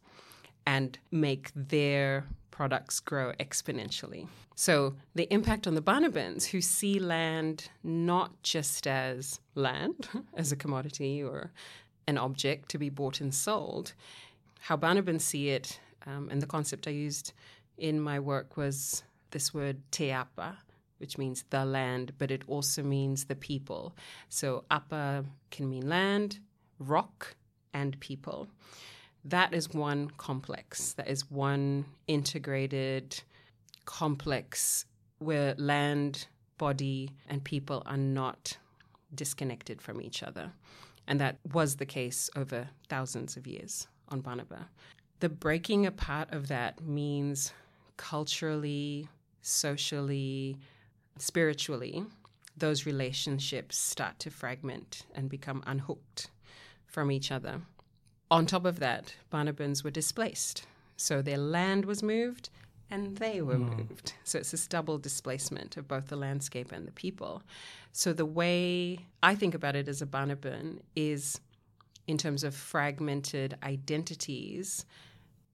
and 0.66 0.98
make 1.10 1.50
their 1.54 2.24
products 2.50 3.00
grow 3.00 3.32
exponentially. 3.40 4.28
So, 4.54 4.94
the 5.14 5.32
impact 5.32 5.66
on 5.66 5.74
the 5.74 5.80
Banabans, 5.80 6.44
who 6.44 6.60
see 6.60 6.98
land 6.98 7.70
not 7.82 8.42
just 8.42 8.86
as 8.86 9.40
land, 9.54 10.08
as 10.34 10.52
a 10.52 10.56
commodity 10.56 11.22
or 11.22 11.52
an 12.06 12.18
object 12.18 12.68
to 12.70 12.78
be 12.78 12.90
bought 12.90 13.22
and 13.22 13.34
sold, 13.34 13.94
how 14.60 14.76
Banabans 14.76 15.22
see 15.22 15.48
it, 15.48 15.80
um, 16.06 16.28
and 16.30 16.42
the 16.42 16.46
concept 16.46 16.86
I 16.86 16.90
used 16.90 17.32
in 17.78 17.98
my 17.98 18.20
work 18.20 18.58
was 18.58 19.02
this 19.30 19.54
word 19.54 19.78
te 19.90 20.12
aba, 20.12 20.58
which 20.98 21.16
means 21.16 21.44
the 21.48 21.64
land, 21.64 22.12
but 22.18 22.30
it 22.30 22.42
also 22.46 22.82
means 22.82 23.24
the 23.24 23.36
people. 23.36 23.96
So, 24.28 24.64
aba 24.70 25.24
can 25.50 25.70
mean 25.70 25.88
land, 25.88 26.40
rock, 26.78 27.36
and 27.72 27.98
people 28.00 28.48
that 29.24 29.52
is 29.54 29.68
one 29.70 30.10
complex. 30.16 30.94
That 30.94 31.08
is 31.08 31.30
one 31.30 31.84
integrated 32.06 33.22
complex 33.84 34.86
where 35.18 35.54
land, 35.58 36.26
body, 36.58 37.10
and 37.28 37.44
people 37.44 37.82
are 37.86 37.96
not 37.96 38.56
disconnected 39.14 39.82
from 39.82 40.00
each 40.00 40.22
other. 40.22 40.52
And 41.06 41.20
that 41.20 41.38
was 41.52 41.76
the 41.76 41.86
case 41.86 42.30
over 42.36 42.68
thousands 42.88 43.36
of 43.36 43.46
years 43.46 43.88
on 44.08 44.22
Banaba. 44.22 44.66
The 45.20 45.28
breaking 45.28 45.86
apart 45.86 46.32
of 46.32 46.48
that 46.48 46.80
means 46.80 47.52
culturally, 47.96 49.08
socially, 49.42 50.56
spiritually, 51.18 52.04
those 52.56 52.86
relationships 52.86 53.76
start 53.76 54.18
to 54.20 54.30
fragment 54.30 55.02
and 55.14 55.28
become 55.28 55.62
unhooked 55.66 56.30
from 56.86 57.10
each 57.10 57.30
other. 57.30 57.60
On 58.30 58.46
top 58.46 58.64
of 58.64 58.78
that, 58.78 59.14
Banabans 59.32 59.82
were 59.82 59.90
displaced. 59.90 60.66
So 60.96 61.22
their 61.22 61.38
land 61.38 61.84
was 61.84 62.02
moved 62.02 62.50
and 62.90 63.16
they 63.16 63.40
were 63.40 63.56
mm. 63.56 63.76
moved. 63.76 64.12
So 64.24 64.38
it's 64.38 64.50
this 64.50 64.66
double 64.66 64.98
displacement 64.98 65.76
of 65.76 65.88
both 65.88 66.08
the 66.08 66.16
landscape 66.16 66.72
and 66.72 66.86
the 66.86 66.92
people. 66.92 67.42
So 67.92 68.12
the 68.12 68.26
way 68.26 69.06
I 69.22 69.34
think 69.34 69.54
about 69.54 69.76
it 69.76 69.88
as 69.88 70.02
a 70.02 70.06
Banaba 70.06 70.78
is 70.94 71.40
in 72.06 72.18
terms 72.18 72.44
of 72.44 72.54
fragmented 72.54 73.56
identities 73.62 74.84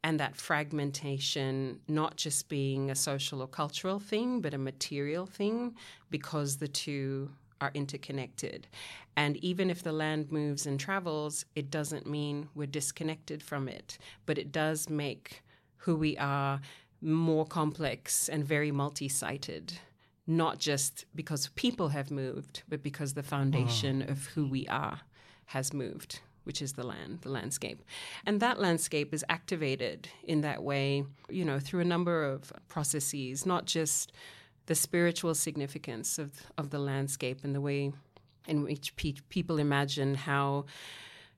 and 0.02 0.20
that 0.20 0.36
fragmentation 0.36 1.80
not 1.88 2.16
just 2.16 2.48
being 2.48 2.90
a 2.90 2.94
social 2.94 3.42
or 3.42 3.48
cultural 3.48 3.98
thing, 3.98 4.40
but 4.40 4.54
a 4.54 4.58
material 4.58 5.26
thing 5.26 5.74
because 6.10 6.56
the 6.58 6.68
two 6.68 7.30
are 7.60 7.70
interconnected. 7.74 8.66
And 9.16 9.36
even 9.38 9.70
if 9.70 9.82
the 9.82 9.92
land 9.92 10.30
moves 10.30 10.66
and 10.66 10.78
travels, 10.78 11.44
it 11.54 11.70
doesn't 11.70 12.06
mean 12.06 12.48
we're 12.54 12.66
disconnected 12.66 13.42
from 13.42 13.68
it, 13.68 13.98
but 14.26 14.38
it 14.38 14.52
does 14.52 14.90
make 14.90 15.42
who 15.78 15.96
we 15.96 16.16
are 16.18 16.60
more 17.00 17.46
complex 17.46 18.28
and 18.28 18.44
very 18.44 18.70
multi 18.70 19.08
sited. 19.08 19.74
Not 20.26 20.58
just 20.58 21.04
because 21.14 21.48
people 21.54 21.88
have 21.88 22.10
moved, 22.10 22.64
but 22.68 22.82
because 22.82 23.14
the 23.14 23.22
foundation 23.22 24.02
of 24.02 24.26
who 24.26 24.48
we 24.48 24.66
are 24.66 25.02
has 25.46 25.72
moved, 25.72 26.20
which 26.42 26.60
is 26.60 26.72
the 26.72 26.82
land, 26.82 27.20
the 27.20 27.30
landscape. 27.30 27.80
And 28.26 28.40
that 28.40 28.58
landscape 28.58 29.14
is 29.14 29.24
activated 29.28 30.08
in 30.24 30.40
that 30.40 30.64
way, 30.64 31.04
you 31.30 31.44
know, 31.44 31.60
through 31.60 31.80
a 31.80 31.84
number 31.84 32.24
of 32.24 32.52
processes, 32.66 33.46
not 33.46 33.66
just 33.66 34.12
the 34.66 34.74
spiritual 34.74 35.34
significance 35.34 36.18
of, 36.18 36.32
of 36.58 36.70
the 36.70 36.78
landscape 36.78 37.40
and 37.44 37.54
the 37.54 37.60
way 37.60 37.92
in 38.46 38.62
which 38.62 38.94
pe- 38.96 39.14
people 39.28 39.58
imagine 39.58 40.14
how 40.14 40.64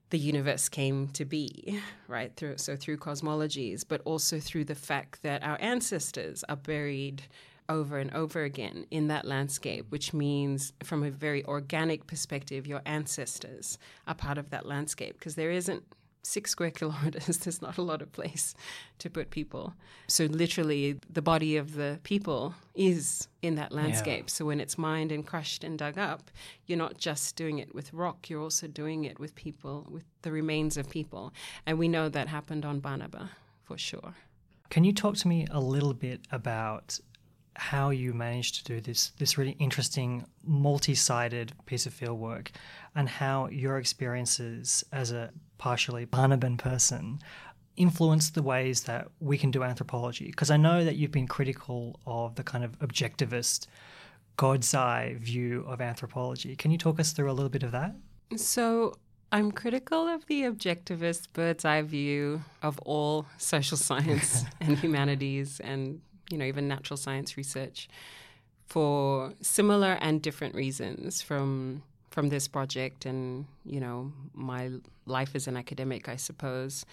the 0.09 0.17
universe 0.17 0.69
came 0.69 1.07
to 1.09 1.25
be, 1.25 1.79
right? 2.07 2.35
Through, 2.35 2.57
so 2.57 2.75
through 2.75 2.97
cosmologies, 2.97 3.83
but 3.87 4.01
also 4.05 4.39
through 4.39 4.65
the 4.65 4.75
fact 4.75 5.21
that 5.23 5.43
our 5.43 5.57
ancestors 5.61 6.43
are 6.49 6.55
buried 6.55 7.23
over 7.67 7.99
and 7.99 8.11
over 8.15 8.43
again 8.43 8.87
in 8.89 9.07
that 9.09 9.25
landscape, 9.25 9.85
which 9.89 10.11
means, 10.11 10.73
from 10.83 11.03
a 11.03 11.11
very 11.11 11.45
organic 11.45 12.07
perspective, 12.07 12.65
your 12.65 12.81
ancestors 12.85 13.77
are 14.07 14.15
part 14.15 14.39
of 14.39 14.49
that 14.49 14.65
landscape 14.65 15.13
because 15.19 15.35
there 15.35 15.51
isn't 15.51 15.83
six 16.29 16.51
square 16.51 16.71
kilometers, 16.79 17.37
there's 17.39 17.61
not 17.61 17.77
a 17.77 17.81
lot 17.81 18.01
of 18.01 18.11
place 18.11 18.53
to 18.99 19.09
put 19.09 19.29
people. 19.29 19.73
So, 20.07 20.25
literally, 20.25 20.99
the 21.09 21.21
body 21.21 21.57
of 21.57 21.75
the 21.75 21.99
people 22.03 22.53
is 22.75 23.27
in 23.41 23.55
that 23.55 23.71
landscape. 23.71 24.25
Yeah. 24.27 24.33
So, 24.33 24.45
when 24.45 24.59
it's 24.59 24.77
mined 24.77 25.11
and 25.11 25.25
crushed 25.25 25.63
and 25.63 25.77
dug 25.77 25.97
up, 25.97 26.31
you're 26.65 26.77
not 26.77 26.97
just 26.97 27.35
doing 27.35 27.59
it 27.59 27.73
with 27.73 27.93
rock, 27.93 28.29
you're 28.29 28.41
also 28.41 28.67
doing 28.67 29.05
it 29.05 29.19
with 29.19 29.35
people, 29.35 29.87
with 29.89 30.03
the 30.21 30.31
remains 30.31 30.77
of 30.77 30.89
people. 30.89 31.33
And 31.65 31.79
we 31.79 31.87
know 31.87 32.09
that 32.09 32.27
happened 32.27 32.65
on 32.65 32.79
Banaba 32.79 33.29
for 33.63 33.77
sure. 33.77 34.15
Can 34.69 34.83
you 34.83 34.93
talk 34.93 35.15
to 35.17 35.27
me 35.27 35.47
a 35.49 35.59
little 35.59 35.95
bit 35.95 36.21
about 36.31 36.99
how 37.59 37.89
you 37.89 38.13
managed 38.13 38.55
to 38.55 38.63
do 38.63 38.79
this 38.79 39.11
this 39.17 39.37
really 39.37 39.55
interesting 39.59 40.25
multi-sited 40.45 41.51
piece 41.65 41.85
of 41.85 41.93
field 41.93 42.17
work 42.17 42.51
and 42.95 43.09
how 43.09 43.47
your 43.49 43.77
experiences 43.77 44.83
as 44.93 45.11
a 45.11 45.29
partially 45.57 46.05
Banaban 46.05 46.57
person 46.57 47.19
influenced 47.75 48.33
the 48.33 48.41
ways 48.41 48.83
that 48.83 49.09
we 49.19 49.37
can 49.37 49.51
do 49.51 49.63
anthropology 49.63 50.27
because 50.27 50.49
I 50.49 50.57
know 50.57 50.85
that 50.85 50.95
you've 50.95 51.11
been 51.11 51.27
critical 51.27 51.99
of 52.07 52.35
the 52.35 52.43
kind 52.43 52.63
of 52.63 52.79
objectivist 52.79 53.67
God's 54.37 54.73
eye 54.73 55.17
view 55.19 55.65
of 55.67 55.81
anthropology. 55.81 56.55
Can 56.55 56.71
you 56.71 56.77
talk 56.77 56.97
us 56.97 57.11
through 57.11 57.29
a 57.29 57.33
little 57.33 57.49
bit 57.49 57.63
of 57.63 57.73
that? 57.73 57.93
So, 58.37 58.95
I'm 59.31 59.51
critical 59.51 60.07
of 60.07 60.25
the 60.25 60.43
objectivist 60.43 61.27
bird's 61.33 61.63
eye 61.63 61.83
view 61.83 62.41
of 62.63 62.79
all 62.79 63.27
social 63.37 63.77
science 63.77 64.43
and 64.61 64.77
humanities 64.77 65.59
and 65.59 66.01
you 66.29 66.37
know, 66.37 66.45
even 66.45 66.67
natural 66.67 66.97
science 66.97 67.37
research 67.37 67.89
for 68.65 69.33
similar 69.41 69.97
and 70.01 70.21
different 70.21 70.55
reasons 70.55 71.21
from 71.21 71.83
from 72.11 72.29
this 72.29 72.47
project 72.47 73.05
and, 73.05 73.45
you 73.65 73.79
know, 73.79 74.11
my 74.33 74.71
life 75.05 75.35
as 75.35 75.47
an 75.47 75.55
academic, 75.55 76.09
I 76.09 76.15
suppose. 76.15 76.83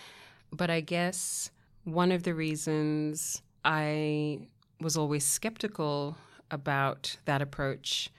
But 0.52 0.68
I 0.68 0.80
guess 0.80 1.50
one 1.84 2.12
of 2.12 2.22
the 2.22 2.34
reasons 2.34 3.40
I 3.64 4.40
was 4.80 4.96
always 4.96 5.24
skeptical 5.24 6.16
about 6.50 7.16
that 7.24 7.40
approach 7.40 8.10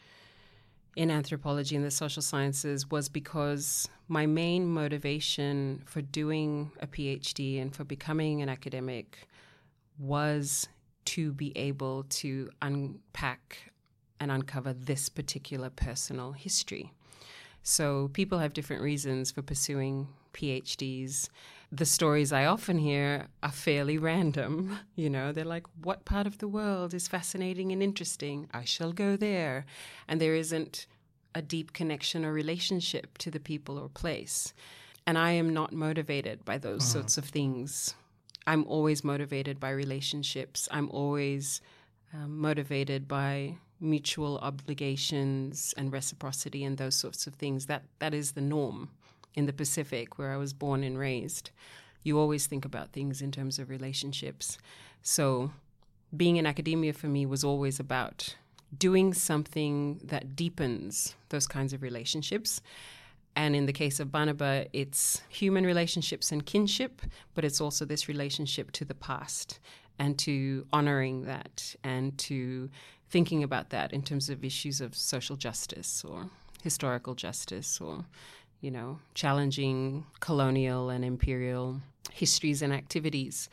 in 0.95 1.12
anthropology 1.12 1.75
and 1.75 1.86
the 1.86 1.91
social 1.91 2.23
sciences 2.23 2.89
was 2.89 3.08
because 3.08 3.88
my 4.08 4.25
main 4.25 4.67
motivation 4.67 5.84
for 5.86 6.01
doing 6.01 6.71
a 6.82 6.88
PhD 6.88 7.62
and 7.62 7.75
for 7.75 7.84
becoming 7.84 8.41
an 8.41 8.49
academic 8.49 9.27
was 9.99 10.67
to 11.08 11.32
be 11.32 11.58
able 11.58 12.04
to 12.04 12.50
unpack 12.62 13.72
and 14.20 14.30
uncover 14.30 14.74
this 14.74 15.08
particular 15.08 15.70
personal 15.70 16.34
history. 16.34 16.91
So 17.63 18.10
people 18.13 18.39
have 18.39 18.54
different 18.54 18.82
reasons 18.82 19.32
for 19.32 19.41
pursuing 19.41 20.10
PhDs. 20.34 21.30
The 21.72 21.86
stories 21.86 22.34
I 22.34 22.46
often 22.46 22.78
hear 22.78 23.28
are 23.41 23.52
fairly 23.52 23.98
random. 23.98 24.80
You 24.96 25.10
know, 25.12 25.32
they're 25.32 25.46
like, 25.46 25.67
what 25.84 26.06
part 26.06 26.26
of 26.26 26.39
the 26.39 26.48
world 26.48 26.93
is 26.93 27.08
fascinating 27.08 27.72
and 27.72 27.84
interesting? 27.84 28.50
I 28.52 28.65
shall 28.65 28.91
go 28.91 29.15
there. 29.15 29.65
And 30.08 30.20
there 30.20 30.34
isn't 30.36 30.88
a 31.36 31.41
deep 31.41 31.72
connection 31.72 32.26
or 32.26 32.34
relationship 32.34 33.17
to 33.20 33.30
the 33.30 33.39
people 33.39 33.78
or 33.78 33.89
place. 33.89 34.54
And 35.06 35.17
I 35.17 35.32
am 35.32 35.54
not 35.54 35.72
motivated 35.72 36.43
by 36.43 36.58
those 36.58 36.84
mm. 36.84 36.93
sorts 36.93 37.17
of 37.17 37.26
things 37.26 37.93
I'm 38.47 38.63
always 38.65 39.03
motivated 39.03 39.60
by 39.60 39.71
relationships. 39.71 40.69
I'm 40.71 40.89
always 40.89 41.62
um, 42.13 42.39
motivated 42.39 43.07
by 43.07 43.55
mutual 43.81 44.39
obligations 44.39 45.73
and 45.77 45.91
reciprocity 45.91 46.63
and 46.63 46.77
those 46.77 46.95
sorts 46.95 47.27
of 47.27 47.36
things. 47.36 47.65
That 47.65 47.83
that 47.99 48.13
is 48.13 48.31
the 48.31 48.41
norm 48.41 48.89
in 49.36 49.45
the 49.45 49.53
Pacific, 49.53 50.17
where 50.17 50.31
I 50.31 50.38
was 50.38 50.53
born 50.53 50.83
and 50.83 50.97
raised. 50.97 51.51
You 52.03 52.17
always 52.17 52.47
think 52.47 52.63
about 52.63 52.93
things 52.93 53.21
in 53.21 53.31
terms 53.31 53.60
of 53.60 53.69
relationships. 53.69 54.57
So, 55.03 55.51
being 56.15 56.38
in 56.38 56.45
academia 56.45 56.93
for 56.93 57.07
me 57.07 57.25
was 57.25 57.43
always 57.43 57.81
about 57.81 58.36
doing 58.77 59.13
something 59.13 59.99
that 60.05 60.36
deepens 60.36 61.15
those 61.29 61.47
kinds 61.47 61.73
of 61.73 61.81
relationships 61.81 62.62
and 63.38 63.56
in 63.56 63.67
the 63.67 63.71
case 63.71 64.00
of 64.00 64.12
Banaba, 64.12 64.67
it's 64.73 65.21
human 65.30 65.63
relationships 65.63 66.32
and 66.32 66.43
kinship, 66.43 67.04
but 67.36 67.45
it's 67.45 67.62
also 67.62 67.86
this 67.86 68.08
relationship 68.08 68.71
to 68.71 68.84
the 68.84 68.95
past 68.95 69.60
and 70.00 70.17
to 70.17 70.65
honoring 70.73 71.26
that 71.26 71.76
and 71.84 72.17
to 72.17 72.71
thinking 73.12 73.43
about 73.43 73.69
that 73.69 73.93
in 73.93 74.02
terms 74.02 74.32
of 74.32 74.43
issues 74.43 74.82
of 74.82 74.95
social 74.95 75.36
justice 75.36 76.04
or 76.04 76.32
historical 76.63 77.13
justice 77.13 77.80
or, 77.80 78.06
you 78.60 78.71
know, 78.71 78.97
challenging 79.13 80.08
colonial 80.19 80.89
and 80.89 81.06
imperial 81.06 81.80
histories 82.12 82.63
and 82.63 82.73
activities. 82.73 83.50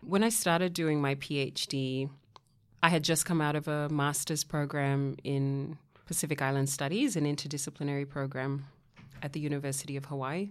When 0.00 0.22
I 0.22 0.28
started 0.28 0.74
doing 0.74 1.00
my 1.00 1.16
PhD, 1.16 2.08
I 2.84 2.88
had 2.88 3.02
just 3.02 3.26
come 3.26 3.40
out 3.40 3.56
of 3.56 3.66
a 3.66 3.88
master's 3.88 4.44
program 4.44 5.16
in 5.24 5.76
Pacific 6.06 6.40
Island 6.40 6.68
Studies, 6.68 7.16
an 7.16 7.24
interdisciplinary 7.24 8.08
program 8.08 8.66
at 9.22 9.32
the 9.32 9.40
University 9.40 9.96
of 9.96 10.06
Hawaii 10.06 10.50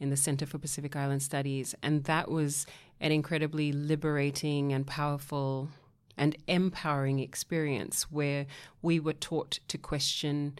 in 0.00 0.10
the 0.10 0.16
Center 0.16 0.46
for 0.46 0.58
Pacific 0.58 0.94
Island 0.94 1.22
Studies. 1.22 1.74
And 1.82 2.04
that 2.04 2.30
was 2.30 2.66
an 3.00 3.12
incredibly 3.12 3.72
liberating 3.72 4.72
and 4.72 4.86
powerful 4.86 5.68
and 6.16 6.36
empowering 6.46 7.18
experience 7.18 8.10
where 8.10 8.46
we 8.82 8.98
were 8.98 9.12
taught 9.12 9.60
to 9.68 9.78
question 9.78 10.58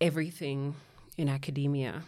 everything 0.00 0.74
in 1.16 1.28
academia, 1.28 2.02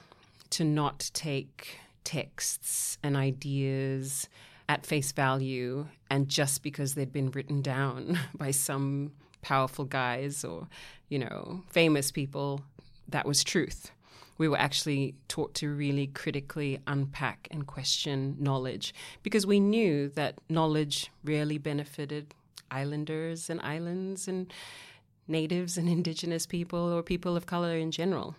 to 0.50 0.64
not 0.64 1.10
take 1.12 1.80
texts 2.04 2.98
and 3.02 3.16
ideas 3.16 4.28
at 4.68 4.86
face 4.86 5.12
value 5.12 5.86
and 6.10 6.28
just 6.28 6.62
because 6.62 6.94
they'd 6.94 7.12
been 7.12 7.30
written 7.30 7.62
down 7.62 8.18
by 8.36 8.50
some 8.50 9.12
powerful 9.42 9.84
guys 9.84 10.44
or, 10.44 10.68
you 11.08 11.18
know, 11.18 11.62
famous 11.68 12.10
people, 12.10 12.62
that 13.08 13.26
was 13.26 13.44
truth 13.44 13.92
we 14.38 14.48
were 14.48 14.58
actually 14.58 15.14
taught 15.28 15.54
to 15.54 15.68
really 15.72 16.06
critically 16.08 16.80
unpack 16.86 17.48
and 17.50 17.66
question 17.66 18.36
knowledge 18.38 18.94
because 19.22 19.46
we 19.46 19.60
knew 19.60 20.08
that 20.10 20.38
knowledge 20.48 21.10
really 21.24 21.58
benefited 21.58 22.34
islanders 22.70 23.48
and 23.48 23.60
islands 23.60 24.28
and 24.28 24.52
natives 25.28 25.76
and 25.78 25.88
indigenous 25.98 26.46
people 26.46 26.92
or 26.92 27.02
people 27.02 27.36
of 27.36 27.46
color 27.46 27.76
in 27.76 27.90
general. 27.90 28.34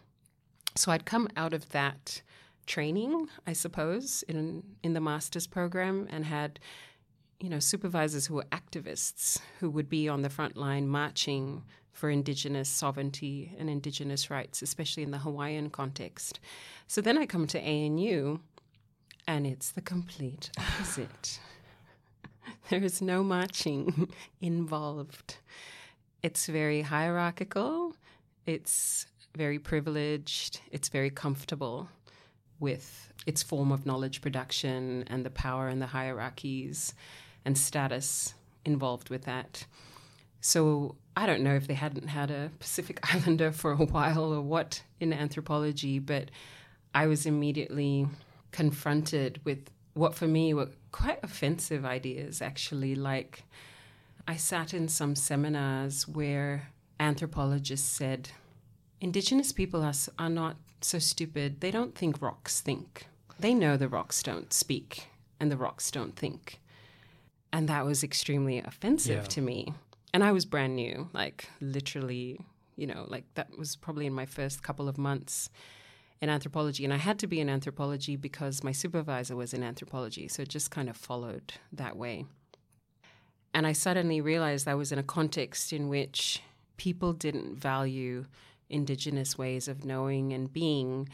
So 0.76 0.92
I'd 0.92 1.06
come 1.06 1.28
out 1.36 1.54
of 1.54 1.70
that 1.70 2.22
training, 2.68 3.30
I 3.48 3.54
suppose, 3.54 4.24
in 4.28 4.64
in 4.84 4.94
the 4.94 5.02
master's 5.02 5.48
program 5.48 6.08
and 6.12 6.26
had 6.26 6.60
you 7.40 7.50
know 7.50 7.60
supervisors 7.60 8.28
who 8.28 8.36
were 8.36 8.46
activists 8.52 9.40
who 9.60 9.70
would 9.70 9.90
be 9.90 10.08
on 10.10 10.22
the 10.22 10.30
front 10.30 10.58
line 10.58 10.88
marching 10.88 11.64
for 11.98 12.12
Indigenous 12.12 12.70
sovereignty 12.70 13.56
and 13.58 13.72
Indigenous 13.72 14.30
rights, 14.30 14.62
especially 14.62 15.02
in 15.02 15.10
the 15.10 15.18
Hawaiian 15.18 15.72
context. 15.72 16.40
So 16.86 17.02
then 17.02 17.18
I 17.18 17.26
come 17.26 17.48
to 17.48 17.60
ANU, 17.60 18.40
and 19.28 19.48
it's 19.48 19.72
the 19.72 19.82
complete 19.82 20.52
opposite. 20.60 21.40
there 22.70 22.84
is 22.84 23.02
no 23.02 23.24
marching 23.24 24.10
involved. 24.42 25.38
It's 26.22 26.46
very 26.46 26.84
hierarchical, 26.84 27.96
it's 28.46 29.08
very 29.36 29.58
privileged, 29.58 30.62
it's 30.72 30.90
very 30.90 31.10
comfortable 31.10 31.90
with 32.60 33.12
its 33.26 33.42
form 33.42 33.72
of 33.72 33.88
knowledge 33.88 34.22
production 34.22 35.04
and 35.08 35.26
the 35.26 35.32
power 35.32 35.68
and 35.68 35.82
the 35.82 35.88
hierarchies 35.88 36.94
and 37.44 37.58
status 37.58 38.36
involved 38.66 39.10
with 39.10 39.24
that. 39.24 39.66
So 40.48 40.96
I 41.18 41.26
don't 41.26 41.44
know 41.44 41.56
if 41.56 41.68
they 41.68 41.74
hadn't 41.74 42.08
had 42.08 42.32
a 42.32 42.50
Pacific 42.58 43.02
Islander 43.14 43.52
for 43.52 43.74
a 43.74 43.86
while 43.86 44.34
or 44.34 44.40
what 44.40 44.82
in 44.98 45.12
anthropology, 45.12 46.00
but 46.00 46.32
I 46.96 47.08
was 47.08 47.26
immediately 47.26 48.08
confronted 48.54 49.42
with 49.44 49.70
what 49.94 50.16
for 50.16 50.26
me 50.26 50.54
were 50.54 50.70
quite 50.94 51.20
offensive 51.22 51.84
ideas, 51.84 52.42
actually. 52.42 52.96
Like, 52.96 53.44
I 54.26 54.38
sat 54.38 54.74
in 54.74 54.88
some 54.88 55.16
seminars 55.16 56.08
where 56.08 56.70
anthropologists 56.98 57.90
said, 57.90 58.30
Indigenous 59.02 59.52
people 59.52 59.84
are, 59.84 59.94
are 60.18 60.30
not 60.30 60.56
so 60.80 60.98
stupid. 60.98 61.60
They 61.60 61.72
don't 61.72 61.94
think 61.94 62.22
rocks 62.22 62.62
think. 62.62 63.08
They 63.38 63.54
know 63.54 63.76
the 63.76 63.90
rocks 63.90 64.24
don't 64.24 64.54
speak 64.54 65.08
and 65.42 65.52
the 65.52 65.58
rocks 65.58 65.92
don't 65.92 66.16
think. 66.16 66.62
And 67.52 67.68
that 67.68 67.84
was 67.84 68.02
extremely 68.02 68.60
offensive 68.60 69.24
yeah. 69.24 69.28
to 69.28 69.42
me. 69.42 69.74
And 70.18 70.24
I 70.24 70.32
was 70.32 70.46
brand 70.46 70.76
new, 70.76 71.10
like 71.14 71.48
literally, 71.62 72.40
you 72.76 72.88
know, 72.88 73.06
like 73.08 73.26
that 73.36 73.56
was 73.56 73.76
probably 73.76 74.08
in 74.08 74.14
my 74.14 74.26
first 74.26 74.64
couple 74.64 74.90
of 74.90 74.98
months 74.98 75.52
in 76.22 76.28
anthropology. 76.28 76.84
And 76.84 76.92
I 76.92 76.98
had 76.98 77.20
to 77.20 77.28
be 77.28 77.40
in 77.40 77.50
anthropology 77.50 78.16
because 78.16 78.64
my 78.64 78.72
supervisor 78.72 79.36
was 79.36 79.54
in 79.54 79.62
anthropology. 79.62 80.28
So 80.28 80.42
it 80.42 80.50
just 80.50 80.72
kind 80.72 80.90
of 80.90 80.98
followed 80.98 81.54
that 81.72 81.98
way. 81.98 82.26
And 83.54 83.68
I 83.68 83.74
suddenly 83.74 84.20
realized 84.20 84.68
I 84.68 84.74
was 84.74 84.92
in 84.92 84.98
a 84.98 85.04
context 85.04 85.72
in 85.72 85.88
which 85.88 86.42
people 86.78 87.14
didn't 87.14 87.56
value 87.56 88.26
indigenous 88.72 89.38
ways 89.38 89.68
of 89.68 89.86
knowing 89.86 90.34
and 90.34 90.52
being. 90.52 91.10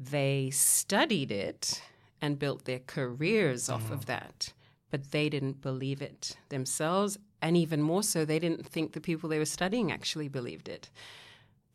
They 0.00 0.48
studied 0.48 1.30
it 1.30 1.82
and 2.22 2.38
built 2.38 2.64
their 2.64 2.80
careers 2.86 3.68
off 3.68 3.90
of 3.90 4.00
mm. 4.00 4.06
that, 4.06 4.54
but 4.90 5.10
they 5.10 5.28
didn't 5.28 5.60
believe 5.60 6.00
it 6.00 6.38
themselves. 6.48 7.18
And 7.42 7.56
even 7.56 7.82
more 7.82 8.02
so, 8.02 8.24
they 8.24 8.38
didn't 8.38 8.66
think 8.66 8.92
the 8.92 9.00
people 9.00 9.28
they 9.28 9.38
were 9.38 9.44
studying 9.44 9.92
actually 9.92 10.28
believed 10.28 10.68
it 10.68 10.90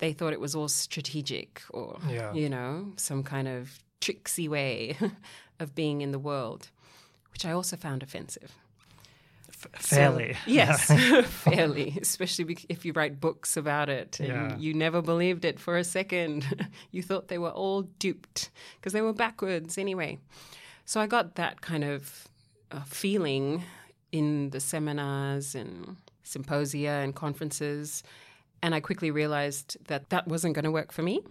they 0.02 0.12
thought 0.12 0.34
it 0.34 0.42
was 0.42 0.56
all 0.56 0.68
strategic 0.68 1.62
or, 1.70 2.00
yeah. 2.10 2.34
you 2.34 2.50
know, 2.50 2.92
some 2.98 3.24
kind 3.24 3.48
of 3.48 3.80
tricksy 4.02 4.50
way 4.50 4.98
of 5.60 5.74
being 5.74 6.02
in 6.02 6.12
the 6.12 6.20
world, 6.20 6.70
which 7.32 7.46
I 7.46 7.52
also 7.52 7.78
found 7.78 8.02
offensive. 8.02 8.52
F- 9.48 9.68
fairly. 9.74 10.34
So, 10.34 10.40
yes, 10.48 10.88
fairly, 11.44 11.98
especially 12.02 12.58
if 12.68 12.84
you 12.84 12.94
write 12.94 13.22
books 13.22 13.56
about 13.56 13.90
it 13.90 14.20
and 14.20 14.52
yeah. 14.52 14.58
you 14.58 14.74
never 14.74 15.04
believed 15.04 15.46
it 15.46 15.60
for 15.60 15.78
a 15.78 15.84
second. 15.84 16.68
you 16.92 17.04
thought 17.04 17.28
they 17.28 17.38
were 17.38 17.52
all 17.52 17.84
duped 17.84 18.50
because 18.78 18.94
they 18.94 19.02
were 19.02 19.14
backwards 19.14 19.78
anyway. 19.78 20.18
So 20.84 21.00
I 21.00 21.06
got 21.06 21.36
that 21.36 21.62
kind 21.62 21.84
of 21.84 22.28
uh, 22.72 22.82
feeling 22.86 23.64
in 24.12 24.50
the 24.50 24.60
seminars 24.60 25.56
and 25.56 25.98
symposia 26.24 27.02
and 27.04 27.16
conferences 27.16 28.04
and 28.62 28.76
I 28.76 28.80
quickly 28.80 29.12
realized 29.12 29.78
that 29.88 30.10
that 30.10 30.28
wasn't 30.28 30.56
going 30.56 30.66
to 30.66 30.72
work 30.72 30.92
for 30.92 31.02
me. 31.02 31.22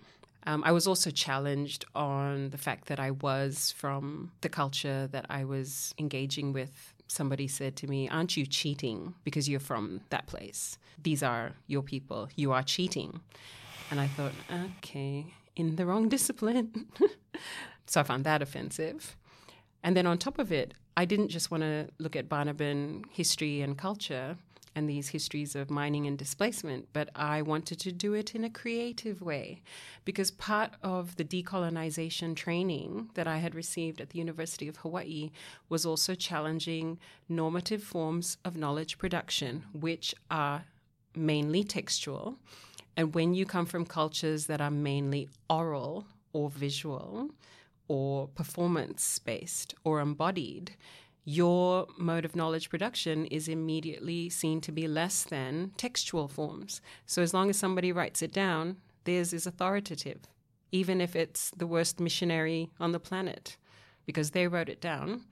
Um, 0.46 0.62
I 0.64 0.72
was 0.72 0.86
also 0.86 1.10
challenged 1.10 1.84
on 1.94 2.50
the 2.50 2.58
fact 2.58 2.88
that 2.88 2.98
I 2.98 3.10
was 3.10 3.72
from 3.76 4.32
the 4.40 4.48
culture 4.48 5.06
that 5.12 5.26
I 5.28 5.44
was 5.44 5.94
engaging 5.98 6.52
with. 6.52 6.94
Somebody 7.08 7.46
said 7.46 7.76
to 7.76 7.86
me, 7.86 8.08
Aren't 8.08 8.36
you 8.36 8.46
cheating 8.46 9.14
because 9.22 9.48
you're 9.48 9.60
from 9.60 10.00
that 10.10 10.26
place? 10.26 10.78
These 11.02 11.22
are 11.22 11.52
your 11.66 11.82
people. 11.82 12.28
You 12.36 12.52
are 12.52 12.62
cheating. 12.62 13.20
And 13.90 14.00
I 14.00 14.06
thought, 14.06 14.32
okay, 14.78 15.26
in 15.56 15.76
the 15.76 15.84
wrong 15.84 16.08
discipline. 16.16 16.86
so 17.86 18.00
I 18.00 18.04
found 18.04 18.24
that 18.24 18.42
offensive. 18.42 19.16
And 19.82 19.96
then 19.96 20.06
on 20.06 20.18
top 20.18 20.38
of 20.38 20.52
it, 20.52 20.74
I 21.00 21.06
didn't 21.06 21.28
just 21.28 21.50
want 21.50 21.62
to 21.62 21.88
look 21.98 22.14
at 22.14 22.28
Banaban 22.28 23.06
history 23.10 23.62
and 23.62 23.78
culture 23.78 24.36
and 24.74 24.86
these 24.86 25.08
histories 25.08 25.56
of 25.56 25.70
mining 25.70 26.06
and 26.06 26.18
displacement, 26.18 26.88
but 26.92 27.08
I 27.14 27.40
wanted 27.40 27.80
to 27.80 27.90
do 27.90 28.12
it 28.12 28.34
in 28.34 28.44
a 28.44 28.50
creative 28.50 29.22
way 29.22 29.62
because 30.04 30.30
part 30.30 30.72
of 30.82 31.16
the 31.16 31.24
decolonization 31.24 32.36
training 32.36 33.08
that 33.14 33.26
I 33.26 33.38
had 33.38 33.54
received 33.54 34.02
at 34.02 34.10
the 34.10 34.18
University 34.18 34.68
of 34.68 34.76
Hawaii 34.76 35.30
was 35.70 35.86
also 35.86 36.14
challenging 36.14 36.98
normative 37.30 37.82
forms 37.82 38.36
of 38.44 38.58
knowledge 38.58 38.98
production, 38.98 39.64
which 39.72 40.14
are 40.30 40.66
mainly 41.16 41.64
textual. 41.64 42.36
And 42.94 43.14
when 43.14 43.32
you 43.32 43.46
come 43.46 43.64
from 43.64 43.86
cultures 43.86 44.48
that 44.48 44.60
are 44.60 44.70
mainly 44.70 45.30
oral 45.48 46.04
or 46.34 46.50
visual, 46.50 47.30
or 47.90 48.28
performance 48.28 49.18
based 49.18 49.74
or 49.82 49.98
embodied, 49.98 50.76
your 51.24 51.88
mode 51.98 52.24
of 52.24 52.36
knowledge 52.36 52.70
production 52.70 53.26
is 53.26 53.48
immediately 53.48 54.30
seen 54.30 54.60
to 54.60 54.70
be 54.70 54.86
less 54.86 55.24
than 55.24 55.72
textual 55.76 56.28
forms. 56.28 56.80
So 57.04 57.20
as 57.20 57.34
long 57.34 57.50
as 57.50 57.56
somebody 57.56 57.90
writes 57.90 58.22
it 58.22 58.32
down, 58.32 58.76
theirs 59.02 59.32
is 59.32 59.44
authoritative, 59.44 60.20
even 60.70 61.00
if 61.00 61.16
it's 61.16 61.50
the 61.50 61.66
worst 61.66 61.98
missionary 61.98 62.70
on 62.78 62.92
the 62.92 63.00
planet, 63.00 63.56
because 64.06 64.30
they 64.30 64.46
wrote 64.46 64.68
it 64.68 64.80
down. 64.80 65.22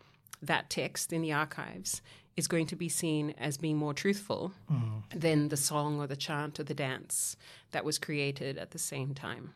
That 0.42 0.68
text 0.68 1.12
in 1.12 1.22
the 1.22 1.32
archives 1.32 2.02
is 2.36 2.48
going 2.48 2.66
to 2.66 2.76
be 2.76 2.88
seen 2.88 3.36
as 3.38 3.56
being 3.56 3.76
more 3.76 3.94
truthful 3.94 4.52
mm. 4.70 5.02
than 5.14 5.48
the 5.48 5.56
song 5.56 6.00
or 6.00 6.08
the 6.08 6.16
chant 6.16 6.58
or 6.58 6.64
the 6.64 6.74
dance 6.74 7.36
that 7.70 7.84
was 7.84 7.98
created 7.98 8.58
at 8.58 8.72
the 8.72 8.78
same 8.80 9.14
time. 9.14 9.54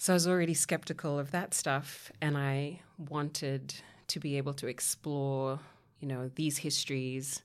So 0.00 0.12
I 0.12 0.14
was 0.14 0.28
already 0.28 0.54
skeptical 0.54 1.18
of 1.18 1.32
that 1.32 1.54
stuff, 1.54 2.12
and 2.20 2.38
I 2.38 2.80
wanted 3.10 3.74
to 4.06 4.20
be 4.20 4.36
able 4.38 4.54
to 4.54 4.68
explore, 4.68 5.58
you 5.98 6.06
know, 6.06 6.30
these 6.36 6.58
histories 6.58 7.42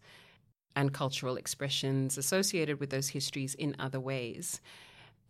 and 0.76 0.94
cultural 0.94 1.36
expressions 1.36 2.16
associated 2.16 2.80
with 2.80 2.92
those 2.92 3.10
histories 3.10 3.56
in 3.56 3.76
other 3.80 4.00
ways. 4.00 4.62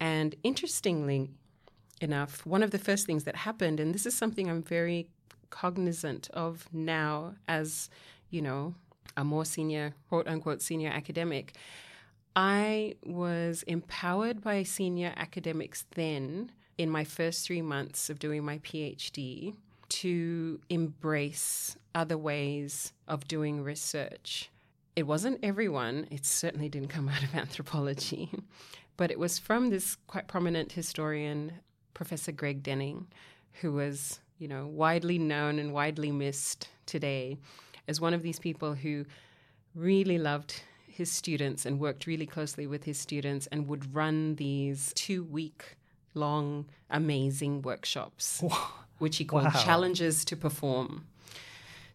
And 0.01 0.35
interestingly 0.43 1.29
enough, 2.01 2.45
one 2.45 2.61
of 2.61 2.71
the 2.71 2.77
first 2.77 3.05
things 3.05 3.23
that 3.23 3.37
happened, 3.37 3.79
and 3.79 3.95
this 3.95 4.05
is 4.05 4.13
something 4.13 4.49
I'm 4.49 4.61
very 4.61 5.07
cognizant 5.49 6.29
of 6.33 6.67
now 6.73 7.35
as, 7.47 7.89
you 8.31 8.41
know, 8.41 8.75
a 9.15 9.23
more 9.23 9.45
senior, 9.45 9.93
quote 10.09 10.27
unquote, 10.27 10.61
senior 10.61 10.89
academic, 10.89 11.55
I 12.35 12.95
was 13.05 13.63
empowered 13.63 14.41
by 14.41 14.63
senior 14.63 15.13
academics 15.15 15.85
then 15.95 16.51
in 16.77 16.89
my 16.89 17.03
first 17.03 17.45
three 17.45 17.61
months 17.61 18.09
of 18.09 18.19
doing 18.19 18.43
my 18.43 18.59
PhD 18.59 19.55
to 19.89 20.59
embrace 20.69 21.77
other 21.93 22.17
ways 22.17 22.93
of 23.07 23.27
doing 23.27 23.63
research. 23.63 24.49
It 24.95 25.03
wasn't 25.03 25.39
everyone, 25.43 26.07
it 26.09 26.25
certainly 26.25 26.69
didn't 26.69 26.89
come 26.89 27.09
out 27.15 27.23
of 27.23 27.35
anthropology, 27.35 28.31
but 28.97 29.11
it 29.11 29.19
was 29.19 29.39
from 29.39 29.69
this 29.69 29.97
quite 30.07 30.27
prominent 30.27 30.71
historian, 30.71 31.53
Professor 31.93 32.31
Greg 32.31 32.63
Dening, 32.63 33.05
who 33.61 33.71
was, 33.71 34.19
you 34.39 34.47
know, 34.47 34.65
widely 34.67 35.19
known 35.19 35.59
and 35.59 35.73
widely 35.73 36.11
missed 36.11 36.69
today 36.85 37.37
as 37.87 38.01
one 38.01 38.13
of 38.13 38.23
these 38.23 38.39
people 38.39 38.73
who 38.73 39.05
really 39.75 40.17
loved 40.17 40.61
his 40.87 41.11
students 41.11 41.65
and 41.65 41.79
worked 41.79 42.05
really 42.05 42.25
closely 42.25 42.67
with 42.67 42.83
his 42.83 42.99
students 42.99 43.47
and 43.47 43.67
would 43.67 43.95
run 43.95 44.35
these 44.35 44.93
two 44.95 45.23
week 45.23 45.75
long, 46.15 46.65
amazing 46.89 47.61
workshops 47.61 48.43
which 49.03 49.17
he 49.17 49.25
called 49.25 49.43
wow. 49.43 49.63
Challenges 49.63 50.23
to 50.25 50.37
Perform. 50.37 51.05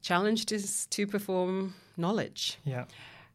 Challenged 0.02 0.52
is 0.52 0.86
to 0.86 1.06
perform 1.06 1.74
knowledge. 1.96 2.58
Yeah. 2.64 2.84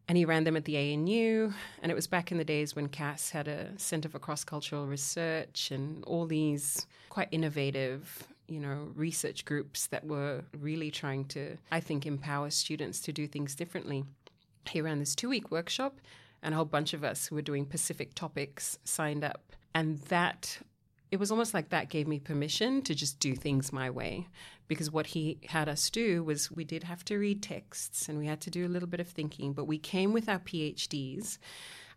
And 0.07 0.17
he 0.17 0.25
ran 0.25 0.43
them 0.43 0.55
at 0.55 0.65
the 0.65 0.77
ANU, 0.77 1.51
and 1.81 1.91
it 1.91 1.95
was 1.95 2.07
back 2.07 2.31
in 2.31 2.37
the 2.37 2.43
days 2.43 2.75
when 2.75 2.87
CAS 2.87 3.31
had 3.31 3.47
a 3.47 3.69
Center 3.77 4.09
for 4.09 4.19
Cross 4.19 4.43
Cultural 4.43 4.85
Research 4.85 5.71
and 5.71 6.03
all 6.05 6.25
these 6.25 6.85
quite 7.09 7.29
innovative, 7.31 8.27
you 8.47 8.59
know, 8.59 8.91
research 8.95 9.43
groups 9.43 9.87
that 9.87 10.05
were 10.05 10.43
really 10.59 10.91
trying 10.91 11.25
to, 11.25 11.57
I 11.71 11.79
think, 11.79 12.05
empower 12.05 12.49
students 12.49 12.99
to 13.01 13.11
do 13.11 13.27
things 13.27 13.55
differently. 13.55 14.03
He 14.69 14.81
ran 14.81 14.99
this 14.99 15.15
two 15.15 15.29
week 15.29 15.49
workshop, 15.51 15.99
and 16.43 16.53
a 16.53 16.57
whole 16.57 16.65
bunch 16.65 16.93
of 16.93 17.03
us 17.03 17.27
who 17.27 17.35
were 17.35 17.41
doing 17.41 17.65
Pacific 17.65 18.13
topics 18.13 18.77
signed 18.83 19.23
up. 19.23 19.53
And 19.73 19.99
that 20.09 20.59
it 21.13 21.19
was 21.19 21.29
almost 21.29 21.53
like 21.53 21.69
that 21.69 21.89
gave 21.89 22.07
me 22.07 22.17
permission 22.17 22.81
to 22.81 22.95
just 22.95 23.19
do 23.19 23.35
things 23.35 23.71
my 23.71 23.87
way. 23.87 24.27
Because 24.67 24.89
what 24.89 25.05
he 25.05 25.37
had 25.45 25.69
us 25.69 25.91
do 25.91 26.23
was 26.23 26.49
we 26.49 26.63
did 26.63 26.85
have 26.85 27.05
to 27.05 27.17
read 27.17 27.43
texts 27.43 28.09
and 28.09 28.17
we 28.17 28.25
had 28.25 28.41
to 28.41 28.49
do 28.49 28.65
a 28.65 28.67
little 28.67 28.87
bit 28.87 28.99
of 28.99 29.07
thinking, 29.07 29.53
but 29.53 29.65
we 29.65 29.77
came 29.77 30.11
with 30.11 30.27
our 30.27 30.39
PhDs, 30.39 31.37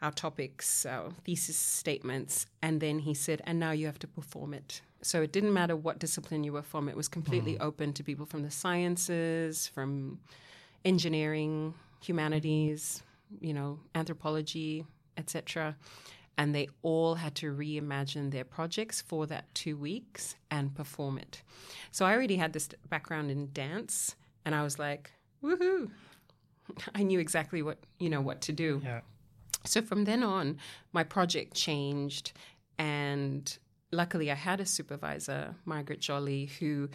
our 0.02 0.10
topics, 0.10 0.84
our 0.84 1.12
thesis 1.24 1.56
statements, 1.56 2.44
and 2.60 2.82
then 2.82 2.98
he 2.98 3.14
said, 3.14 3.40
and 3.44 3.58
now 3.58 3.70
you 3.70 3.86
have 3.86 3.98
to 4.00 4.06
perform 4.06 4.52
it. 4.52 4.82
So 5.00 5.22
it 5.22 5.32
didn't 5.32 5.54
matter 5.54 5.76
what 5.76 5.98
discipline 5.98 6.44
you 6.44 6.52
were 6.52 6.60
from, 6.60 6.86
it 6.86 6.94
was 6.94 7.08
completely 7.08 7.54
mm. 7.54 7.62
open 7.62 7.94
to 7.94 8.04
people 8.04 8.26
from 8.26 8.42
the 8.42 8.50
sciences, 8.50 9.66
from 9.66 10.20
engineering, 10.84 11.72
humanities, 12.02 13.02
you 13.40 13.54
know, 13.54 13.78
anthropology, 13.94 14.84
etc. 15.16 15.74
And 16.38 16.54
they 16.54 16.68
all 16.82 17.14
had 17.14 17.34
to 17.36 17.54
reimagine 17.54 18.30
their 18.30 18.44
projects 18.44 19.00
for 19.00 19.26
that 19.26 19.54
two 19.54 19.76
weeks 19.76 20.34
and 20.50 20.74
perform 20.74 21.18
it. 21.18 21.42
So 21.90 22.04
I 22.04 22.12
already 22.12 22.36
had 22.36 22.52
this 22.52 22.68
background 22.90 23.30
in 23.30 23.50
dance, 23.52 24.16
and 24.44 24.54
I 24.54 24.62
was 24.62 24.78
like, 24.78 25.12
woohoo! 25.42 25.90
I 26.94 27.02
knew 27.02 27.20
exactly 27.20 27.62
what 27.62 27.78
you 27.98 28.10
know 28.10 28.20
what 28.20 28.40
to 28.42 28.52
do. 28.52 28.82
Yeah. 28.84 29.00
So 29.64 29.82
from 29.82 30.04
then 30.04 30.22
on, 30.22 30.58
my 30.92 31.04
project 31.04 31.54
changed, 31.54 32.32
and 32.78 33.56
luckily 33.92 34.30
I 34.30 34.34
had 34.34 34.60
a 34.60 34.66
supervisor, 34.66 35.54
Margaret 35.64 36.00
Jolly, 36.00 36.46
who 36.58 36.88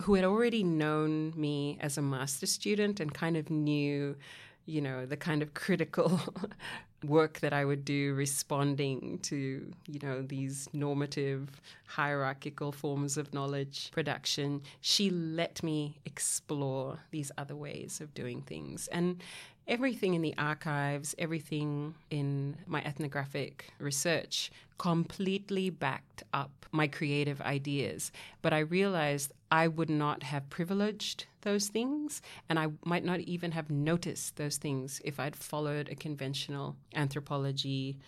who 0.00 0.14
had 0.14 0.24
already 0.24 0.64
known 0.64 1.32
me 1.36 1.78
as 1.80 1.98
a 1.98 2.02
master 2.02 2.46
student 2.46 3.00
and 3.00 3.12
kind 3.12 3.36
of 3.36 3.50
knew, 3.50 4.16
you 4.64 4.80
know, 4.80 5.04
the 5.04 5.16
kind 5.16 5.42
of 5.42 5.52
critical 5.52 6.18
work 7.04 7.40
that 7.40 7.52
I 7.52 7.64
would 7.64 7.84
do 7.84 8.14
responding 8.14 9.18
to, 9.22 9.72
you 9.86 10.00
know, 10.02 10.22
these 10.22 10.68
normative 10.72 11.48
hierarchical 11.86 12.72
forms 12.72 13.16
of 13.16 13.32
knowledge 13.32 13.90
production. 13.92 14.62
She 14.80 15.10
let 15.10 15.62
me 15.62 15.98
explore 16.04 16.98
these 17.10 17.32
other 17.38 17.56
ways 17.56 18.00
of 18.00 18.12
doing 18.14 18.42
things. 18.42 18.88
And 18.88 19.22
everything 19.66 20.14
in 20.14 20.22
the 20.22 20.34
archives, 20.36 21.14
everything 21.18 21.94
in 22.10 22.56
my 22.66 22.82
ethnographic 22.84 23.72
research 23.78 24.50
completely 24.78 25.70
backed 25.70 26.09
up 26.32 26.66
my 26.72 26.86
creative 26.86 27.40
ideas. 27.40 28.12
But 28.42 28.52
I 28.52 28.60
realized 28.60 29.32
I 29.50 29.68
would 29.68 29.90
not 29.90 30.22
have 30.22 30.50
privileged 30.50 31.26
those 31.42 31.68
things, 31.68 32.22
and 32.48 32.58
I 32.58 32.68
might 32.84 33.04
not 33.04 33.20
even 33.20 33.52
have 33.52 33.70
noticed 33.70 34.36
those 34.36 34.56
things 34.56 35.00
if 35.04 35.18
I'd 35.18 35.36
followed 35.36 35.88
a 35.88 35.94
conventional 35.94 36.76
anthropology, 36.94 37.98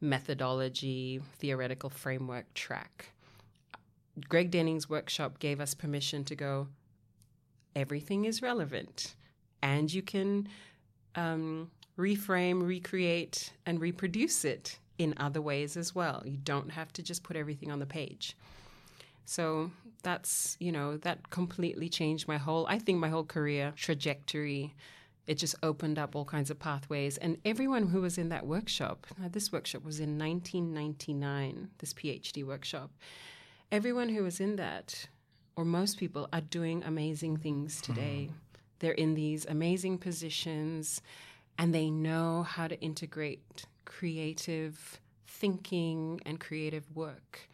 methodology, 0.00 1.20
theoretical 1.38 1.90
framework 1.90 2.52
track. 2.54 3.10
Greg 4.28 4.50
Dening's 4.50 4.88
workshop 4.88 5.38
gave 5.38 5.60
us 5.60 5.74
permission 5.74 6.24
to 6.24 6.36
go, 6.36 6.68
everything 7.74 8.26
is 8.26 8.42
relevant, 8.42 9.14
and 9.62 9.92
you 9.92 10.02
can 10.02 10.48
um, 11.14 11.70
reframe, 11.98 12.66
recreate, 12.66 13.52
and 13.64 13.80
reproduce 13.80 14.44
it 14.44 14.78
in 15.02 15.14
other 15.16 15.42
ways 15.42 15.76
as 15.76 15.94
well. 15.94 16.22
You 16.24 16.36
don't 16.36 16.70
have 16.70 16.92
to 16.94 17.02
just 17.02 17.22
put 17.22 17.36
everything 17.36 17.70
on 17.70 17.78
the 17.78 17.86
page. 17.86 18.36
So 19.24 19.70
that's, 20.02 20.56
you 20.60 20.72
know, 20.72 20.96
that 20.98 21.30
completely 21.30 21.88
changed 21.88 22.26
my 22.28 22.38
whole, 22.38 22.66
I 22.68 22.78
think 22.78 22.98
my 22.98 23.08
whole 23.08 23.24
career 23.24 23.72
trajectory. 23.76 24.74
It 25.26 25.36
just 25.36 25.54
opened 25.62 25.98
up 25.98 26.16
all 26.16 26.24
kinds 26.24 26.50
of 26.50 26.58
pathways. 26.58 27.16
And 27.16 27.38
everyone 27.44 27.86
who 27.88 28.00
was 28.00 28.18
in 28.18 28.28
that 28.30 28.46
workshop, 28.46 29.06
this 29.30 29.52
workshop 29.52 29.84
was 29.84 30.00
in 30.00 30.18
1999, 30.18 31.70
this 31.78 31.94
PhD 31.94 32.44
workshop, 32.44 32.90
everyone 33.70 34.08
who 34.08 34.24
was 34.24 34.40
in 34.40 34.56
that, 34.56 35.06
or 35.54 35.64
most 35.64 35.98
people, 35.98 36.28
are 36.32 36.40
doing 36.40 36.82
amazing 36.82 37.36
things 37.36 37.80
today. 37.80 38.30
Mm. 38.30 38.34
They're 38.80 38.92
in 38.92 39.14
these 39.14 39.46
amazing 39.46 39.98
positions 39.98 41.00
and 41.56 41.72
they 41.72 41.88
know 41.88 42.42
how 42.42 42.66
to 42.66 42.80
integrate 42.80 43.66
creative 43.84 45.00
thinking 45.26 46.20
and 46.26 46.38
creative 46.38 46.84
work 46.94 47.48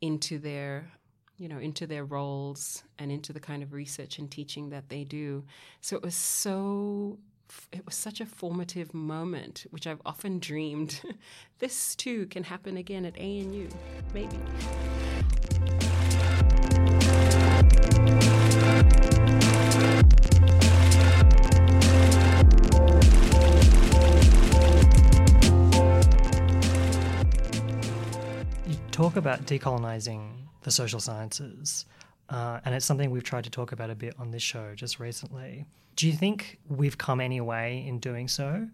into 0.00 0.38
their 0.38 0.90
you 1.36 1.48
know 1.48 1.58
into 1.58 1.86
their 1.86 2.04
roles 2.04 2.84
and 2.98 3.10
into 3.10 3.32
the 3.32 3.40
kind 3.40 3.62
of 3.62 3.72
research 3.72 4.18
and 4.18 4.30
teaching 4.30 4.70
that 4.70 4.88
they 4.88 5.04
do. 5.04 5.44
So 5.80 5.96
it 5.96 6.02
was 6.02 6.14
so 6.14 7.18
it 7.72 7.84
was 7.84 7.94
such 7.94 8.20
a 8.20 8.26
formative 8.26 8.94
moment 8.94 9.66
which 9.70 9.86
i've 9.86 10.00
often 10.06 10.38
dreamed 10.38 11.02
this 11.58 11.94
too 11.94 12.26
can 12.26 12.42
happen 12.42 12.78
again 12.78 13.04
at 13.04 13.14
anu 13.18 13.68
maybe 14.14 14.38
about 29.24 29.46
decolonizing 29.46 30.32
the 30.62 30.70
social 30.70 31.00
sciences, 31.00 31.86
uh, 32.28 32.60
and 32.64 32.74
it's 32.74 32.84
something 32.84 33.10
we've 33.10 33.24
tried 33.24 33.44
to 33.44 33.50
talk 33.50 33.72
about 33.72 33.90
a 33.90 33.94
bit 33.94 34.14
on 34.18 34.30
this 34.30 34.42
show 34.42 34.74
just 34.74 35.00
recently. 35.00 35.64
Do 35.96 36.06
you 36.06 36.12
think 36.12 36.58
we've 36.68 36.98
come 36.98 37.20
any 37.20 37.40
way 37.40 37.84
in 37.86 37.98
doing 37.98 38.28
so? 38.28 38.68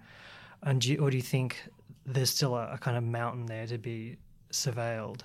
And 0.63 0.81
do 0.81 0.91
you, 0.91 0.99
or 0.99 1.11
do 1.11 1.17
you 1.17 1.23
think 1.23 1.63
there's 2.07 2.31
still 2.31 2.57
a, 2.57 2.73
a 2.73 2.79
kind 2.79 2.97
of 2.97 3.05
mountain 3.05 3.47
there 3.47 3.67
to 3.67 3.79
be 3.79 4.17
surveilled? 4.53 5.23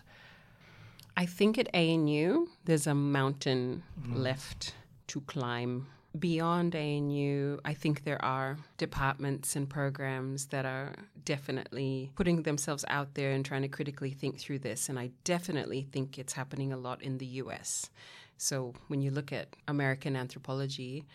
I 1.17 1.25
think 1.25 1.57
at 1.57 1.73
ANU, 1.73 2.47
there's 2.65 2.88
a 2.88 2.93
mountain 2.95 3.83
mm. 3.99 4.17
left 4.17 4.73
to 5.07 5.21
climb 5.21 5.88
beyond 6.19 6.75
ANU, 6.75 7.60
I 7.65 7.73
think 7.73 8.04
there 8.04 8.23
are 8.23 8.58
departments 8.78 9.56
and 9.56 9.69
programs 9.69 10.47
that 10.47 10.65
are 10.65 10.93
definitely 11.23 12.12
putting 12.15 12.43
themselves 12.43 12.86
out 12.88 13.15
there 13.15 13.32
and 13.32 13.45
trying 13.45 13.63
to 13.63 13.67
critically 13.67 14.12
think 14.12 14.39
through 14.39 14.60
this. 14.60 14.89
And 14.89 14.99
I 14.99 15.12
definitely 15.23 15.84
think 15.91 16.17
it's 16.17 16.34
happening 16.34 16.71
a 16.71 16.78
lot 16.78 17.01
in 17.01 17.17
the 17.17 17.25
US. 17.25 17.89
So 18.38 18.73
when 18.88 19.01
you 19.01 19.12
look 19.12 19.32
at 19.32 19.56
American 19.67 20.15
anthropology, 20.15 21.06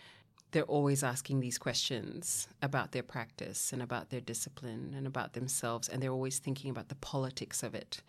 they're 0.52 0.62
always 0.64 1.04
asking 1.04 1.40
these 1.40 1.58
questions 1.58 2.48
about 2.60 2.92
their 2.92 3.02
practice 3.02 3.72
and 3.72 3.80
about 3.82 4.10
their 4.10 4.20
discipline 4.20 4.94
and 4.96 5.06
about 5.06 5.34
themselves, 5.34 5.88
and 5.88 6.02
they're 6.02 6.10
always 6.10 6.38
thinking 6.38 6.70
about 6.70 6.88
the 6.88 6.96
politics 6.96 7.62
of 7.62 7.74
it. 7.74 8.02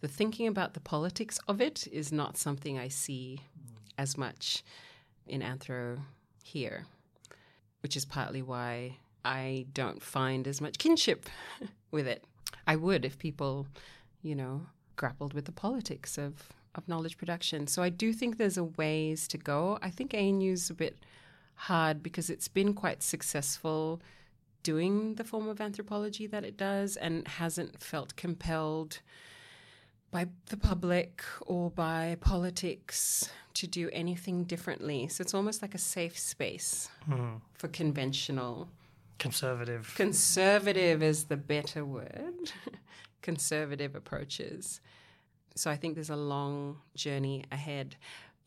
The 0.00 0.08
thinking 0.08 0.46
about 0.46 0.74
the 0.74 0.80
politics 0.80 1.40
of 1.48 1.60
it 1.60 1.88
is 1.90 2.12
not 2.12 2.36
something 2.36 2.78
I 2.78 2.88
see 2.88 3.40
as 3.98 4.16
much 4.16 4.62
in 5.26 5.42
anthro 5.42 6.00
here, 6.42 6.86
which 7.82 7.96
is 7.96 8.04
partly 8.04 8.42
why 8.42 8.96
I 9.24 9.66
don't 9.72 10.02
find 10.02 10.46
as 10.46 10.60
much 10.60 10.78
kinship 10.78 11.26
with 11.90 12.06
it. 12.06 12.24
I 12.66 12.76
would 12.76 13.04
if 13.04 13.18
people, 13.18 13.66
you 14.22 14.34
know, 14.34 14.66
grappled 14.96 15.34
with 15.34 15.46
the 15.46 15.52
politics 15.52 16.18
of, 16.18 16.50
of 16.74 16.88
knowledge 16.88 17.16
production. 17.16 17.66
So 17.66 17.82
I 17.82 17.88
do 17.88 18.12
think 18.12 18.36
there's 18.36 18.58
a 18.58 18.64
ways 18.64 19.26
to 19.28 19.38
go. 19.38 19.78
I 19.82 19.90
think 19.90 20.12
ANU's 20.12 20.70
a 20.70 20.74
bit 20.74 20.98
hard 21.54 22.02
because 22.02 22.30
it's 22.30 22.48
been 22.48 22.74
quite 22.74 23.02
successful 23.02 24.00
doing 24.62 25.14
the 25.14 25.24
form 25.24 25.48
of 25.48 25.60
anthropology 25.60 26.26
that 26.26 26.44
it 26.44 26.56
does 26.56 26.96
and 26.96 27.26
hasn't 27.26 27.82
felt 27.82 28.16
compelled 28.16 29.00
by 30.10 30.26
the 30.46 30.56
public 30.56 31.22
or 31.46 31.70
by 31.70 32.16
politics 32.20 33.30
to 33.54 33.66
do 33.66 33.88
anything 33.92 34.44
differently. 34.44 35.08
So 35.08 35.22
it's 35.22 35.34
almost 35.34 35.62
like 35.62 35.74
a 35.74 35.78
safe 35.78 36.18
space 36.18 36.88
mm. 37.08 37.40
for 37.54 37.68
conventional. 37.68 38.68
Conservative. 39.18 39.92
Conservative 39.96 41.02
is 41.02 41.24
the 41.24 41.36
better 41.36 41.84
word. 41.84 42.52
conservative 43.22 43.94
approaches. 43.94 44.80
So 45.54 45.70
I 45.70 45.76
think 45.76 45.94
there's 45.94 46.10
a 46.10 46.16
long 46.16 46.78
journey 46.94 47.44
ahead. 47.52 47.96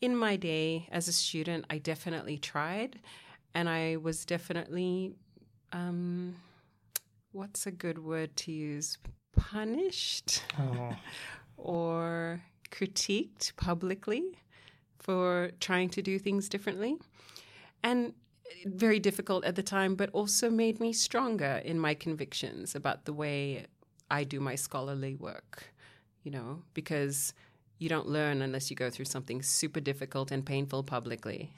In 0.00 0.16
my 0.16 0.36
day 0.36 0.88
as 0.90 1.08
a 1.08 1.12
student, 1.12 1.64
I 1.70 1.78
definitely 1.78 2.38
tried, 2.38 2.98
and 3.54 3.68
I 3.68 3.96
was 3.96 4.24
definitely, 4.24 5.14
um, 5.72 6.34
what's 7.32 7.66
a 7.66 7.70
good 7.70 7.98
word 7.98 8.36
to 8.38 8.52
use? 8.52 8.98
Punished. 9.36 10.42
Oh. 10.58 10.96
or 11.56 12.40
critiqued 12.70 13.54
publicly 13.56 14.22
for 14.98 15.50
trying 15.60 15.90
to 15.90 16.02
do 16.02 16.18
things 16.18 16.48
differently. 16.48 16.96
And 17.82 18.14
very 18.66 18.98
difficult 18.98 19.44
at 19.44 19.56
the 19.56 19.62
time, 19.62 19.94
but 19.94 20.10
also 20.10 20.50
made 20.50 20.80
me 20.80 20.92
stronger 20.92 21.60
in 21.64 21.78
my 21.78 21.94
convictions 21.94 22.74
about 22.74 23.04
the 23.04 23.12
way 23.12 23.66
I 24.10 24.24
do 24.24 24.40
my 24.40 24.54
scholarly 24.54 25.14
work, 25.14 25.72
you 26.22 26.30
know, 26.30 26.62
because 26.72 27.34
you 27.78 27.88
don't 27.88 28.08
learn 28.08 28.42
unless 28.42 28.70
you 28.70 28.76
go 28.76 28.90
through 28.90 29.04
something 29.06 29.42
super 29.42 29.80
difficult 29.80 30.30
and 30.30 30.44
painful 30.44 30.82
publicly, 30.82 31.52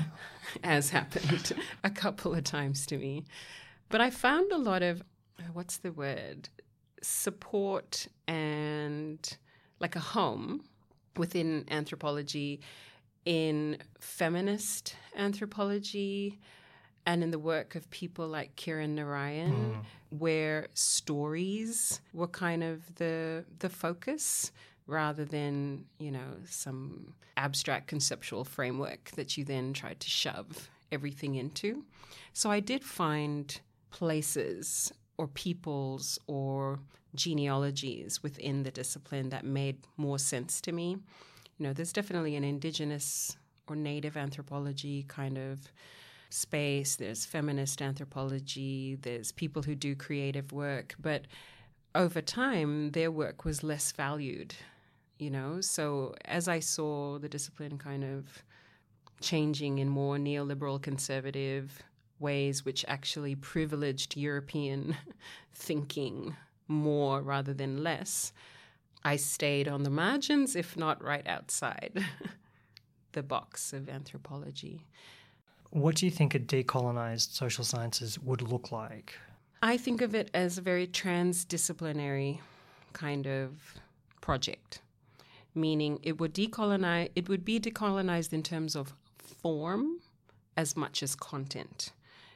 as 0.64 0.90
happened 0.90 1.52
a 1.84 1.90
couple 1.90 2.34
of 2.34 2.44
times 2.44 2.86
to 2.86 2.96
me. 2.96 3.24
But 3.88 4.00
I 4.00 4.10
found 4.10 4.50
a 4.52 4.58
lot 4.58 4.82
of, 4.82 5.02
what's 5.52 5.78
the 5.78 5.92
word? 5.92 6.48
Support 7.02 8.08
and 8.28 9.36
like 9.78 9.96
a 9.96 10.00
home 10.00 10.64
within 11.16 11.64
anthropology 11.70 12.60
in 13.24 13.78
feminist 13.98 14.96
anthropology 15.16 16.38
and 17.06 17.22
in 17.22 17.30
the 17.30 17.38
work 17.38 17.74
of 17.74 17.88
people 17.90 18.28
like 18.28 18.56
Kirin 18.56 18.90
Narayan, 18.90 19.52
mm. 19.52 20.18
where 20.18 20.68
stories 20.74 22.00
were 22.12 22.28
kind 22.28 22.62
of 22.62 22.94
the 22.96 23.44
the 23.58 23.68
focus 23.68 24.52
rather 24.86 25.24
than, 25.24 25.84
you 25.98 26.10
know, 26.10 26.34
some 26.46 27.14
abstract 27.36 27.86
conceptual 27.86 28.44
framework 28.44 29.10
that 29.12 29.36
you 29.36 29.44
then 29.44 29.72
tried 29.72 30.00
to 30.00 30.10
shove 30.10 30.68
everything 30.92 31.36
into. 31.36 31.84
So 32.32 32.50
I 32.50 32.60
did 32.60 32.84
find 32.84 33.60
places 33.90 34.92
or 35.20 35.28
peoples 35.28 36.18
or 36.26 36.80
genealogies 37.14 38.22
within 38.22 38.62
the 38.62 38.70
discipline 38.70 39.28
that 39.28 39.44
made 39.44 39.76
more 39.98 40.18
sense 40.18 40.62
to 40.62 40.72
me. 40.72 40.96
You 41.58 41.66
know, 41.66 41.74
there's 41.74 41.92
definitely 41.92 42.36
an 42.36 42.44
indigenous 42.44 43.36
or 43.68 43.76
native 43.76 44.16
anthropology 44.16 45.04
kind 45.08 45.36
of 45.36 45.60
space, 46.30 46.96
there's 46.96 47.26
feminist 47.26 47.82
anthropology, 47.82 48.96
there's 49.02 49.30
people 49.30 49.62
who 49.62 49.74
do 49.74 49.94
creative 49.94 50.52
work, 50.52 50.94
but 50.98 51.26
over 51.94 52.22
time, 52.22 52.92
their 52.92 53.10
work 53.10 53.44
was 53.44 53.62
less 53.62 53.92
valued, 53.92 54.54
you 55.18 55.28
know? 55.28 55.60
So 55.60 56.14
as 56.24 56.48
I 56.48 56.60
saw 56.60 57.18
the 57.18 57.28
discipline 57.28 57.76
kind 57.76 58.04
of 58.04 58.42
changing 59.20 59.80
in 59.80 59.90
more 59.90 60.16
neoliberal 60.16 60.80
conservative 60.80 61.82
ways, 62.20 62.64
which 62.64 62.84
actually 62.88 63.34
privileged 63.34 64.16
European 64.16 64.96
thinking 65.54 66.36
more 66.68 67.20
rather 67.20 67.52
than 67.52 67.82
less, 67.82 68.32
I 69.02 69.16
stayed 69.16 69.66
on 69.66 69.82
the 69.82 69.90
margins, 69.90 70.54
if 70.54 70.76
not 70.76 71.02
right 71.02 71.26
outside 71.26 72.04
the 73.12 73.22
box 73.22 73.72
of 73.72 73.88
anthropology. 73.88 74.86
What 75.70 75.96
do 75.96 76.04
you 76.04 76.10
think 76.10 76.34
a 76.34 76.38
decolonized 76.40 77.32
social 77.32 77.64
sciences 77.64 78.18
would 78.18 78.42
look 78.42 78.72
like? 78.72 79.14
I 79.62 79.76
think 79.76 80.00
of 80.00 80.14
it 80.14 80.30
as 80.34 80.58
a 80.58 80.62
very 80.62 80.86
transdisciplinary 80.86 82.40
kind 82.92 83.26
of 83.26 83.74
project, 84.20 84.80
meaning 85.54 85.98
it 86.02 86.18
would 86.18 86.34
decolonize. 86.34 87.10
It 87.14 87.28
would 87.28 87.44
be 87.44 87.60
decolonized 87.60 88.32
in 88.32 88.42
terms 88.42 88.74
of 88.74 88.94
form 89.18 90.00
as 90.56 90.76
much 90.76 91.02
as 91.02 91.14
content. 91.14 91.92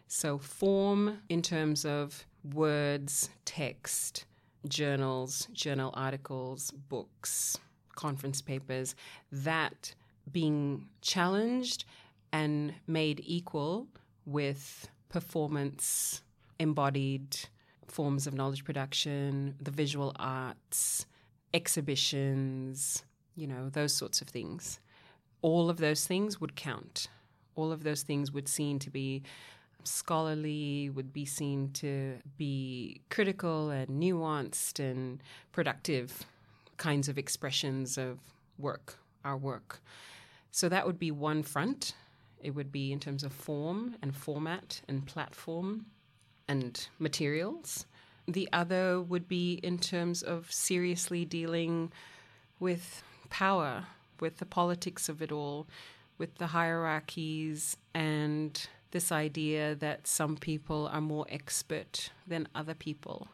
So, 0.07 0.38
form 0.38 1.19
in 1.29 1.43
terms 1.43 1.85
of 1.85 2.27
words, 2.53 3.31
text, 3.45 4.27
journals, 4.69 5.49
journal 5.53 5.93
articles, 5.95 6.71
books, 6.71 7.59
conference 7.95 8.43
papers, 8.43 8.95
that 9.33 9.95
being 10.31 10.87
challenged 11.01 11.85
and 12.33 12.75
made 12.87 13.23
equal 13.25 13.87
with 14.27 14.88
performance, 15.09 16.23
embodied 16.59 17.37
forms 17.87 18.27
of 18.27 18.35
knowledge 18.35 18.64
production, 18.64 19.55
the 19.61 19.71
visual 19.71 20.12
arts, 20.17 21.07
exhibitions, 21.53 23.05
you 23.37 23.47
know, 23.47 23.69
those 23.69 23.93
sorts 23.93 24.21
of 24.21 24.29
things. 24.29 24.81
All 25.43 25.71
of 25.71 25.77
those 25.77 26.07
things 26.07 26.40
would 26.40 26.57
count. 26.57 27.09
All 27.55 27.71
of 27.71 27.85
those 27.85 28.03
things 28.03 28.33
would 28.33 28.49
seem 28.49 28.79
to 28.81 28.90
be 28.90 29.23
scholarly, 29.87 30.90
would 30.90 31.12
be 31.12 31.25
seen 31.25 31.70
to 31.75 32.18
be 32.37 33.01
critical 33.11 33.70
and 33.70 33.88
nuanced 33.88 34.79
and 34.79 35.23
productive 35.53 36.25
kinds 36.77 37.09
of 37.09 37.18
expressions 37.18 37.97
of 37.99 38.18
work, 38.59 38.99
our 39.25 39.37
work. 39.37 39.81
So 40.51 40.68
that 40.68 40.87
would 40.87 40.99
be 40.99 41.11
one 41.11 41.42
front. 41.42 41.94
It 42.40 42.51
would 42.51 42.70
be 42.70 42.92
in 42.92 43.01
terms 43.01 43.25
of 43.25 43.33
form 43.33 43.97
and 44.03 44.14
format 44.14 44.83
and 44.88 45.07
platform 45.07 45.87
and 46.49 46.87
materials. 46.99 47.87
The 48.27 48.49
other 48.53 49.01
would 49.01 49.29
be 49.29 49.55
in 49.62 49.79
terms 49.79 50.23
of 50.23 50.51
seriously 50.53 51.25
dealing 51.25 51.92
with 52.61 53.03
power, 53.31 53.87
with 54.20 54.38
the 54.38 54.47
politics 54.47 55.09
of 55.09 55.20
it 55.20 55.33
all, 55.33 55.66
with 56.18 56.37
the 56.37 56.49
hierarchies 56.49 57.77
and 57.94 58.68
this 58.95 59.11
idea 59.11 59.75
that 59.75 60.07
some 60.07 60.37
people 60.37 60.89
are 60.93 61.01
more 61.01 61.27
expert 61.29 62.13
than 62.29 62.47
other 62.55 62.75
people, 62.75 63.27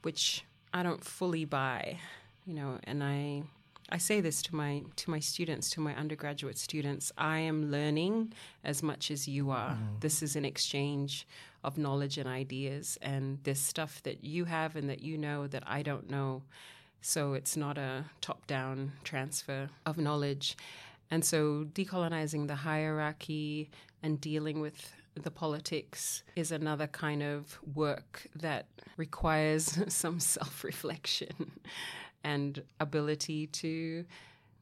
which 0.00 0.46
I 0.72 0.82
don't 0.82 1.04
fully 1.04 1.44
buy, 1.44 1.98
you 2.46 2.54
know, 2.54 2.78
and 2.84 3.04
I 3.04 3.42
I 3.90 3.98
say 3.98 4.22
this 4.22 4.40
to 4.42 4.56
my 4.56 4.82
to 4.96 5.10
my 5.10 5.20
students, 5.20 5.68
to 5.70 5.80
my 5.80 5.94
undergraduate 5.94 6.56
students. 6.56 7.12
I 7.18 7.40
am 7.40 7.70
learning 7.70 8.32
as 8.64 8.82
much 8.82 9.10
as 9.10 9.28
you 9.28 9.50
are. 9.50 9.72
Mm. 9.72 10.00
This 10.00 10.22
is 10.22 10.36
an 10.36 10.46
exchange 10.46 11.28
of 11.62 11.76
knowledge 11.76 12.16
and 12.16 12.26
ideas, 12.26 12.98
and 13.02 13.38
this 13.44 13.60
stuff 13.60 14.02
that 14.04 14.24
you 14.24 14.46
have 14.46 14.74
and 14.74 14.88
that 14.88 15.02
you 15.02 15.18
know 15.18 15.46
that 15.48 15.64
I 15.66 15.82
don't 15.82 16.08
know. 16.08 16.42
So 17.02 17.34
it's 17.34 17.58
not 17.58 17.76
a 17.76 18.06
top-down 18.22 18.92
transfer 19.04 19.68
of 19.84 19.98
knowledge. 19.98 20.56
And 21.10 21.22
so 21.22 21.66
decolonizing 21.74 22.46
the 22.46 22.56
hierarchy 22.56 23.70
and 24.04 24.20
dealing 24.20 24.60
with 24.60 24.94
the 25.14 25.30
politics 25.30 26.22
is 26.36 26.52
another 26.52 26.86
kind 26.86 27.22
of 27.22 27.58
work 27.74 28.28
that 28.36 28.66
requires 28.98 29.78
some 29.88 30.20
self 30.20 30.62
reflection 30.62 31.52
and 32.24 32.62
ability 32.78 33.46
to 33.46 34.04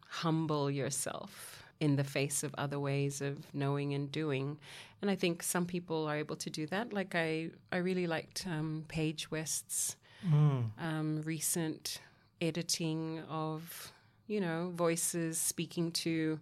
humble 0.08 0.70
yourself 0.70 1.64
in 1.80 1.96
the 1.96 2.04
face 2.04 2.44
of 2.44 2.54
other 2.56 2.78
ways 2.78 3.20
of 3.20 3.52
knowing 3.52 3.92
and 3.94 4.12
doing. 4.12 4.56
And 5.00 5.10
I 5.10 5.16
think 5.16 5.42
some 5.42 5.66
people 5.66 6.06
are 6.06 6.16
able 6.16 6.36
to 6.36 6.48
do 6.48 6.66
that. 6.68 6.92
Like 6.92 7.16
I, 7.16 7.50
I 7.72 7.78
really 7.78 8.06
liked 8.06 8.46
um, 8.46 8.84
Paige 8.86 9.28
West's 9.32 9.96
mm. 10.24 10.64
um, 10.78 11.22
recent 11.22 11.98
editing 12.40 13.22
of, 13.28 13.92
you 14.28 14.40
know, 14.40 14.70
voices 14.76 15.38
speaking 15.38 15.90
to, 15.90 16.38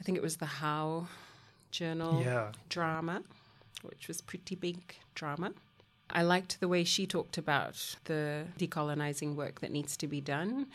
I 0.00 0.02
think 0.02 0.18
it 0.18 0.22
was 0.22 0.38
the 0.38 0.46
HAU 0.46 1.06
journal 1.70 2.22
yeah. 2.22 2.52
drama, 2.68 3.22
which 3.82 4.08
was 4.08 4.20
pretty 4.20 4.54
big 4.54 4.78
drama. 5.14 5.52
I 6.10 6.22
liked 6.22 6.60
the 6.60 6.68
way 6.68 6.84
she 6.84 7.06
talked 7.06 7.36
about 7.36 7.96
the 8.04 8.44
decolonizing 8.58 9.34
work 9.34 9.60
that 9.60 9.70
needs 9.70 9.96
to 9.98 10.06
be 10.06 10.20
done. 10.20 10.66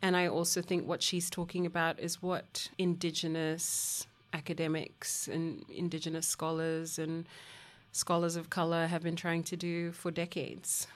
And 0.00 0.16
I 0.16 0.28
also 0.28 0.62
think 0.62 0.86
what 0.86 1.02
she's 1.02 1.28
talking 1.28 1.66
about 1.66 1.98
is 1.98 2.22
what 2.22 2.68
Indigenous 2.78 4.06
academics 4.32 5.26
and 5.26 5.64
Indigenous 5.68 6.26
scholars 6.26 6.98
and 6.98 7.26
scholars 7.90 8.36
of 8.36 8.50
color 8.50 8.86
have 8.86 9.02
been 9.02 9.16
trying 9.16 9.42
to 9.44 9.56
do 9.56 9.90
for 9.90 10.10
decades. 10.10 10.86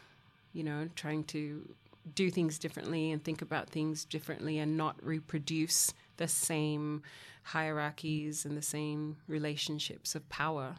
You 0.53 0.63
know, 0.63 0.89
trying 0.95 1.25
to 1.25 1.67
do 2.15 2.31
things 2.31 2.59
differently 2.59 3.11
and 3.11 3.23
think 3.23 3.43
about 3.43 3.71
things 3.71 4.05
differently 4.05 4.59
and 4.59 4.77
not 4.77 4.97
reproduce 5.05 5.93
the 6.17 6.29
same 6.29 7.03
hierarchies 7.43 8.45
and 8.45 8.57
the 8.57 8.62
same 8.62 9.17
relationships 9.27 10.15
of 10.15 10.29
power. 10.29 10.77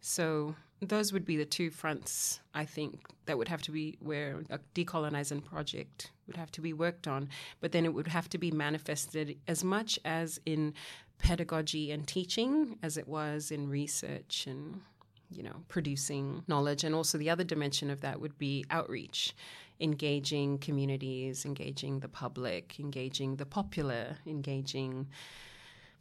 So 0.00 0.54
those 0.80 1.12
would 1.12 1.24
be 1.24 1.36
the 1.36 1.44
two 1.44 1.70
fronts 1.70 2.40
I 2.54 2.64
think 2.64 3.06
that 3.26 3.38
would 3.38 3.48
have 3.48 3.62
to 3.62 3.70
be 3.70 3.96
where 4.00 4.42
a 4.50 4.58
decolonizing 4.74 5.44
project 5.44 6.10
would 6.26 6.36
have 6.36 6.50
to 6.52 6.60
be 6.60 6.72
worked 6.72 7.08
on, 7.08 7.28
but 7.60 7.72
then 7.72 7.84
it 7.84 7.94
would 7.94 8.08
have 8.08 8.28
to 8.30 8.38
be 8.38 8.50
manifested 8.50 9.38
as 9.48 9.64
much 9.64 9.98
as 10.04 10.40
in 10.44 10.74
pedagogy 11.18 11.90
and 11.90 12.06
teaching 12.06 12.78
as 12.82 12.96
it 12.96 13.08
was 13.08 13.50
in 13.50 13.68
research 13.68 14.46
and 14.46 14.80
you 15.30 15.42
know 15.42 15.62
producing 15.68 16.42
knowledge. 16.46 16.84
And 16.84 16.94
also 16.94 17.18
the 17.18 17.30
other 17.30 17.44
dimension 17.44 17.90
of 17.90 18.00
that 18.02 18.20
would 18.20 18.38
be 18.38 18.64
outreach 18.70 19.34
engaging 19.80 20.58
communities 20.58 21.44
engaging 21.44 22.00
the 22.00 22.08
public 22.08 22.78
engaging 22.78 23.36
the 23.36 23.46
popular 23.46 24.16
engaging 24.26 25.06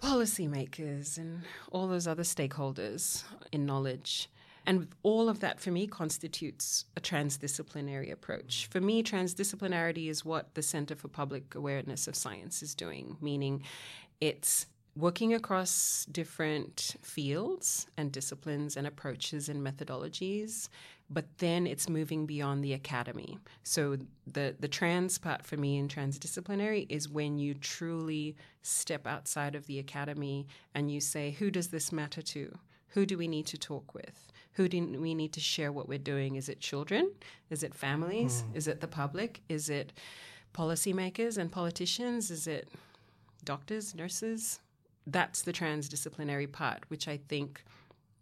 policymakers 0.01 1.17
and 1.17 1.41
all 1.71 1.87
those 1.87 2.07
other 2.07 2.23
stakeholders 2.23 3.23
in 3.51 3.65
knowledge 3.65 4.29
and 4.65 4.87
all 5.03 5.27
of 5.27 5.39
that 5.41 5.59
for 5.59 5.71
me 5.71 5.87
constitutes 5.87 6.85
a 6.95 7.01
transdisciplinary 7.01 8.11
approach. 8.11 8.67
For 8.71 8.79
me, 8.79 9.03
transdisciplinarity 9.03 10.09
is 10.09 10.23
what 10.23 10.53
the 10.55 10.61
Center 10.61 10.95
for 10.95 11.09
Public 11.09 11.53
Awareness 11.53 12.07
of 12.07 12.15
Science 12.15 12.63
is 12.63 12.73
doing, 12.73 13.17
meaning 13.19 13.63
it's 14.21 14.67
working 14.95 15.33
across 15.33 16.05
different 16.11 16.95
fields 17.01 17.87
and 17.97 18.11
disciplines 18.11 18.77
and 18.77 18.85
approaches 18.85 19.49
and 19.49 19.65
methodologies 19.65 20.69
but 21.13 21.25
then 21.37 21.67
it's 21.67 21.87
moving 21.87 22.25
beyond 22.25 22.63
the 22.63 22.73
academy. 22.73 23.37
So 23.63 23.97
the 24.25 24.55
the 24.59 24.67
trans 24.67 25.17
part 25.17 25.45
for 25.45 25.57
me 25.57 25.77
in 25.77 25.87
transdisciplinary 25.87 26.85
is 26.89 27.07
when 27.07 27.37
you 27.37 27.53
truly 27.53 28.35
step 28.61 29.05
outside 29.05 29.55
of 29.55 29.67
the 29.67 29.79
academy 29.79 30.47
and 30.73 30.91
you 30.91 30.99
say 30.99 31.31
who 31.31 31.51
does 31.51 31.67
this 31.67 31.91
matter 31.91 32.21
to? 32.21 32.57
Who 32.89 33.05
do 33.05 33.17
we 33.17 33.27
need 33.27 33.47
to 33.47 33.57
talk 33.57 33.93
with? 33.93 34.31
Who 34.53 34.67
do 34.67 34.99
we 34.99 35.15
need 35.15 35.33
to 35.33 35.39
share 35.39 35.71
what 35.71 35.89
we're 35.89 35.97
doing? 35.97 36.35
Is 36.35 36.49
it 36.49 36.59
children? 36.59 37.11
Is 37.49 37.63
it 37.63 37.73
families? 37.73 38.43
Mm. 38.43 38.55
is 38.55 38.67
it 38.67 38.81
the 38.81 38.87
public? 38.87 39.41
Is 39.49 39.69
it 39.69 39.93
policymakers 40.53 41.37
and 41.37 41.51
politicians? 41.51 42.31
Is 42.31 42.47
it 42.47 42.69
doctors 43.43 43.93
nurses 43.93 44.59
that's 45.07 45.41
the 45.41 45.53
transdisciplinary 45.53 46.51
part, 46.51 46.83
which 46.89 47.07
I 47.07 47.17
think 47.17 47.63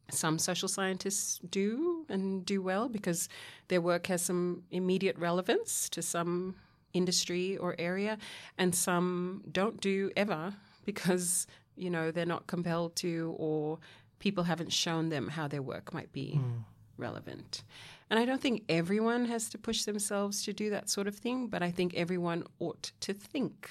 some 0.09 0.38
social 0.39 0.67
scientists 0.67 1.39
do 1.49 2.05
and 2.09 2.45
do 2.45 2.61
well 2.61 2.89
because 2.89 3.29
their 3.69 3.82
work 3.82 4.07
has 4.07 4.21
some 4.21 4.63
immediate 4.71 5.17
relevance 5.17 5.89
to 5.89 6.01
some 6.01 6.55
industry 6.93 7.57
or 7.57 7.75
area, 7.79 8.17
and 8.57 8.75
some 8.75 9.43
don't 9.51 9.79
do 9.79 10.11
ever 10.17 10.53
because 10.86 11.47
you 11.75 11.89
know 11.89 12.11
they're 12.11 12.25
not 12.25 12.47
compelled 12.47 12.95
to 12.97 13.34
or 13.38 13.79
people 14.19 14.43
haven't 14.43 14.71
shown 14.71 15.09
them 15.09 15.27
how 15.29 15.47
their 15.47 15.61
work 15.61 15.93
might 15.93 16.11
be 16.11 16.34
hmm. 16.36 16.59
relevant. 16.97 17.63
And 18.09 18.19
I 18.19 18.25
don't 18.25 18.41
think 18.41 18.63
everyone 18.67 19.25
has 19.25 19.49
to 19.49 19.57
push 19.57 19.84
themselves 19.84 20.43
to 20.43 20.53
do 20.53 20.69
that 20.69 20.89
sort 20.89 21.07
of 21.07 21.15
thing, 21.15 21.47
but 21.47 21.63
I 21.63 21.71
think 21.71 21.93
everyone 21.95 22.43
ought 22.59 22.91
to 22.99 23.13
think 23.13 23.69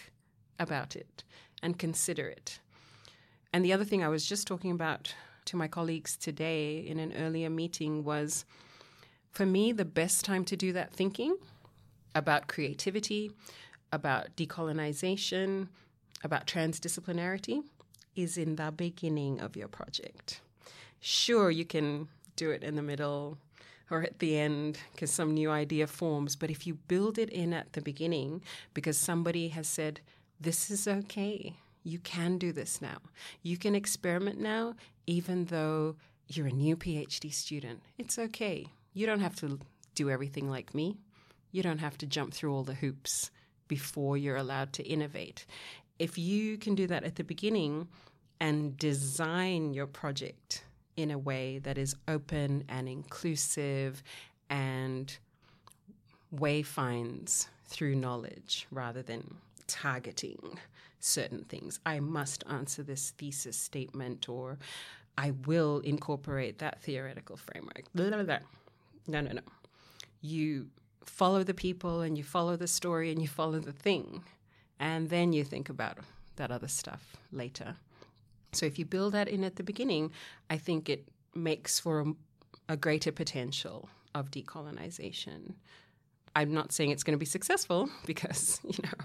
about 0.59 0.97
it 0.97 1.25
and 1.63 1.79
consider 1.79 2.27
it. 2.27 2.59
And 3.53 3.65
the 3.65 3.73
other 3.73 3.85
thing 3.85 4.05
I 4.05 4.09
was 4.09 4.25
just 4.25 4.47
talking 4.47 4.71
about 4.71 5.15
to 5.47 5.57
my 5.57 5.67
colleagues 5.67 6.17
today 6.17 6.79
in 6.79 6.99
an 6.99 7.13
earlier 7.17 7.51
meeting 7.51 8.05
was 8.05 8.45
for 9.31 9.47
me, 9.47 9.73
the 9.73 9.85
best 9.85 10.25
time 10.25 10.45
to 10.47 10.57
do 10.57 10.73
that 10.73 10.93
thinking 10.93 11.37
about 12.15 12.49
creativity, 12.49 13.31
about 13.93 14.37
decolonization, 14.37 15.69
about 16.23 16.47
transdisciplinarity 16.47 17.63
is 18.17 18.37
in 18.37 18.57
the 18.57 18.73
beginning 18.73 19.41
of 19.41 19.57
your 19.57 19.69
project. 19.69 20.41
Sure, 21.01 21.51
you 21.51 21.65
can 21.65 22.09
do 22.37 22.51
it 22.51 22.63
in 22.63 22.75
the 22.75 22.83
middle 22.83 23.39
or 23.91 24.03
at 24.03 24.19
the 24.19 24.39
end 24.39 24.79
because 24.93 25.11
some 25.11 25.33
new 25.33 25.51
idea 25.51 25.87
forms, 25.87 26.37
but 26.37 26.51
if 26.51 26.67
you 26.67 26.75
build 26.75 27.19
it 27.19 27.31
in 27.31 27.53
at 27.53 27.73
the 27.73 27.81
beginning 27.81 28.43
because 28.75 28.97
somebody 28.97 29.49
has 29.49 29.67
said, 29.67 30.01
this 30.41 30.71
is 30.71 30.87
okay, 30.87 31.55
you 31.83 31.99
can 31.99 32.39
do 32.39 32.53
this 32.53 32.81
now, 32.83 32.99
you 33.43 33.57
can 33.57 33.75
experiment 33.75 34.39
now, 34.39 34.75
even 35.07 35.47
though 35.47 35.97
you're 36.29 36.47
a 36.47 36.53
new 36.53 36.77
PhD 36.77 37.33
student. 37.33 37.81
It's 37.99 38.19
okay. 38.19 38.67
You 38.95 39.07
don't 39.07 39.21
have 39.21 39.37
to 39.37 39.59
do 39.95 40.11
everything 40.11 40.49
like 40.51 40.75
me. 40.75 40.97
You 41.53 41.63
don't 41.63 41.79
have 41.79 41.99
to 41.99 42.07
jump 42.07 42.33
through 42.33 42.55
all 42.55 42.63
the 42.63 42.75
hoops 42.75 43.31
before 43.67 44.17
you're 44.17 44.37
allowed 44.37 44.73
to 44.75 44.83
innovate. 44.85 45.47
If 45.99 46.17
you 46.17 46.57
can 46.59 46.75
do 46.75 46.87
that 46.87 47.05
at 47.05 47.17
the 47.17 47.25
beginning 47.25 47.89
and 48.41 48.77
design 48.77 49.75
your 49.75 49.87
project 49.87 50.65
in 50.97 51.11
a 51.11 51.19
way 51.19 51.59
that 51.59 51.79
is 51.79 51.95
open 52.09 52.65
and 52.69 52.89
inclusive 52.89 54.03
and 54.49 55.19
wayfinds 56.35 57.49
through 57.67 57.95
knowledge 57.97 58.67
rather 58.71 59.03
than 59.03 59.37
targeting 59.67 60.59
certain 61.01 61.45
things. 61.45 61.81
I 61.85 62.01
must 62.01 62.45
answer 62.49 62.83
this 62.83 63.11
thesis 63.11 63.57
statement 63.57 64.29
or 64.29 64.59
I 65.19 65.33
will 65.47 65.81
incorporate 65.81 66.59
that 66.59 66.81
theoretical 66.83 67.37
framework. 67.37 67.85
Blah, 67.95 68.11
blah, 68.11 68.23
blah. 68.23 68.39
No, 69.07 69.21
no, 69.21 69.33
no. 69.33 69.43
You 70.21 70.69
follow 71.05 71.43
the 71.43 71.55
people 71.55 72.01
and 72.01 72.17
you 72.17 72.25
follow 72.25 72.57
the 72.57 72.69
story 72.69 73.11
and 73.11 73.21
you 73.21 73.29
follow 73.29 73.59
the 73.59 73.73
thing. 73.73 74.23
And 74.79 75.11
then 75.11 75.33
you 75.33 75.45
think 75.45 75.69
about 75.69 75.99
that 76.37 76.51
other 76.51 76.69
stuff 76.69 77.17
later. 77.33 77.77
So 78.53 78.67
if 78.67 78.79
you 78.79 78.85
build 78.85 79.13
that 79.13 79.29
in 79.29 79.45
at 79.45 79.57
the 79.57 79.63
beginning, 79.63 80.13
I 80.49 80.57
think 80.57 80.89
it 80.89 81.07
makes 81.35 81.79
for 81.79 82.01
a, 82.01 82.13
a 82.71 82.77
greater 82.77 83.13
potential 83.13 83.89
of 84.15 84.31
decolonization. 84.31 85.55
I'm 86.35 86.53
not 86.53 86.73
saying 86.73 86.91
it's 86.91 87.03
going 87.03 87.15
to 87.15 87.19
be 87.19 87.27
successful 87.27 87.91
because, 88.07 88.61
you 88.65 88.79
know, 88.83 89.05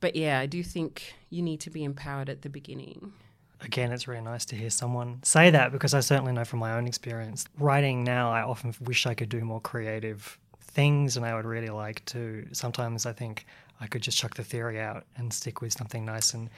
but 0.00 0.16
yeah, 0.16 0.38
I 0.38 0.46
do 0.46 0.62
think 0.62 1.14
you 1.30 1.42
need 1.42 1.60
to 1.60 1.70
be 1.70 1.84
empowered 1.84 2.28
at 2.28 2.42
the 2.42 2.48
beginning. 2.48 3.12
Again, 3.60 3.90
it's 3.90 4.06
really 4.06 4.22
nice 4.22 4.44
to 4.46 4.56
hear 4.56 4.70
someone 4.70 5.20
say 5.24 5.50
that 5.50 5.72
because 5.72 5.92
I 5.92 6.00
certainly 6.00 6.32
know 6.32 6.44
from 6.44 6.60
my 6.60 6.74
own 6.74 6.86
experience. 6.86 7.44
Writing 7.58 8.04
now, 8.04 8.30
I 8.30 8.42
often 8.42 8.72
wish 8.80 9.06
I 9.06 9.14
could 9.14 9.28
do 9.28 9.40
more 9.40 9.60
creative 9.60 10.38
things 10.60 11.16
and 11.16 11.26
I 11.26 11.34
would 11.34 11.44
really 11.44 11.70
like 11.70 12.04
to. 12.06 12.46
Sometimes 12.52 13.04
I 13.04 13.12
think 13.12 13.46
I 13.80 13.86
could 13.88 14.02
just 14.02 14.16
chuck 14.16 14.34
the 14.34 14.44
theory 14.44 14.80
out 14.80 15.06
and 15.16 15.32
stick 15.32 15.60
with 15.60 15.72
something 15.72 16.04
nice 16.04 16.34
and 16.34 16.50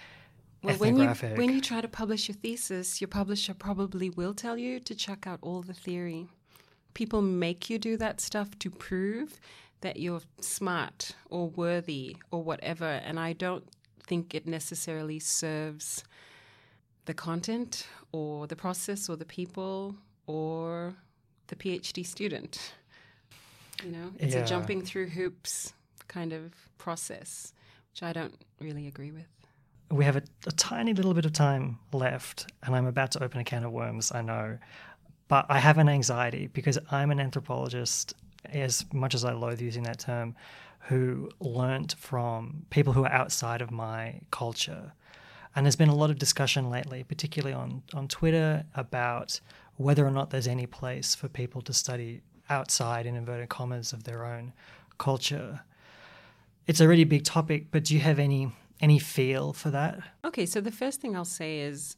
well, 0.62 0.76
when 0.76 0.99
you 0.99 1.09
when 1.09 1.51
you 1.53 1.62
try 1.62 1.80
to 1.80 1.88
publish 1.88 2.28
your 2.28 2.36
thesis, 2.36 3.01
your 3.01 3.09
publisher 3.09 3.55
probably 3.55 4.11
will 4.11 4.34
tell 4.34 4.59
you 4.59 4.78
to 4.80 4.95
chuck 4.95 5.26
out 5.26 5.38
all 5.41 5.62
the 5.62 5.72
theory. 5.72 6.28
People 6.93 7.22
make 7.22 7.70
you 7.70 7.78
do 7.78 7.97
that 7.97 8.20
stuff 8.20 8.59
to 8.59 8.68
prove 8.68 9.41
that 9.81 9.99
you're 9.99 10.20
smart 10.41 11.12
or 11.31 11.49
worthy 11.49 12.16
or 12.31 12.43
whatever, 12.43 12.85
and 12.85 13.18
I 13.18 13.33
don't 13.33 13.64
think 14.07 14.35
it 14.35 14.47
necessarily 14.47 15.18
serves 15.18 16.05
the 17.07 17.14
content 17.14 17.87
or 18.12 18.47
the 18.47 18.57
process 18.57 19.09
or 19.09 19.16
the 19.16 19.24
people 19.24 19.95
or 20.26 20.95
the 21.47 21.57
PhD 21.57 22.05
student. 22.05 22.72
You 23.85 23.93
know, 23.93 24.11
it's 24.18 24.35
yeah. 24.35 24.43
a 24.43 24.47
jumping 24.47 24.83
through 24.83 25.09
hoops 25.09 25.72
kind 26.09 26.33
of 26.33 26.53
process, 26.76 27.53
which 27.93 28.03
I 28.03 28.12
don't 28.12 28.35
really 28.61 28.87
agree 28.87 29.11
with. 29.11 29.26
We 29.91 30.05
have 30.05 30.16
a, 30.16 30.22
a 30.47 30.53
tiny 30.53 30.93
little 30.93 31.14
bit 31.14 31.24
of 31.24 31.33
time 31.33 31.78
left, 31.93 32.53
and 32.62 32.76
I'm 32.76 32.87
about 32.87 33.12
to 33.12 33.24
open 33.24 33.41
a 33.41 33.45
can 33.45 33.64
of 33.64 33.72
worms, 33.72 34.12
I 34.12 34.22
know. 34.22 34.59
But 35.28 35.47
I 35.49 35.59
have 35.59 35.78
an 35.78 35.89
anxiety 35.89 36.49
because 36.49 36.78
I'm 36.91 37.11
an 37.11 37.20
anthropologist, 37.20 38.14
as 38.45 38.84
much 38.93 39.14
as 39.14 39.24
I 39.24 39.32
loathe 39.32 39.61
using 39.61 39.82
that 39.84 39.99
term, 39.99 40.34
who 40.88 41.30
learnt 41.41 41.95
from 41.99 42.64
people 42.70 42.93
who 42.93 43.05
are 43.05 43.12
outside 43.12 43.61
of 43.61 43.70
my 43.70 44.20
culture. 44.30 44.93
And 45.55 45.66
there's 45.66 45.76
been 45.76 45.88
a 45.88 45.95
lot 45.95 46.11
of 46.11 46.18
discussion 46.18 46.70
lately, 46.70 47.05
particularly 47.05 47.55
on, 47.55 47.82
on 47.93 48.09
Twitter, 48.09 48.64
about 48.74 49.41
whether 49.76 50.07
or 50.07 50.11
not 50.11 50.30
there's 50.30 50.47
any 50.47 50.66
place 50.66 51.14
for 51.14 51.28
people 51.28 51.61
to 51.62 51.72
study 51.72 52.22
outside, 52.49 53.07
in 53.07 53.16
inverted 53.16 53.49
commas, 53.49 53.93
of 53.93 54.05
their 54.05 54.24
own 54.24 54.53
culture. 54.99 55.61
It's 56.66 56.80
a 56.80 56.88
really 56.88 57.05
big 57.05 57.24
topic, 57.24 57.66
but 57.70 57.84
do 57.84 57.95
you 57.95 58.01
have 58.01 58.18
any 58.18 58.53
any 58.80 58.99
feel 58.99 59.53
for 59.53 59.70
that? 59.70 59.99
Okay, 60.24 60.47
so 60.47 60.61
the 60.61 60.72
first 60.72 61.01
thing 61.01 61.14
I'll 61.14 61.24
say 61.24 61.61
is 61.61 61.97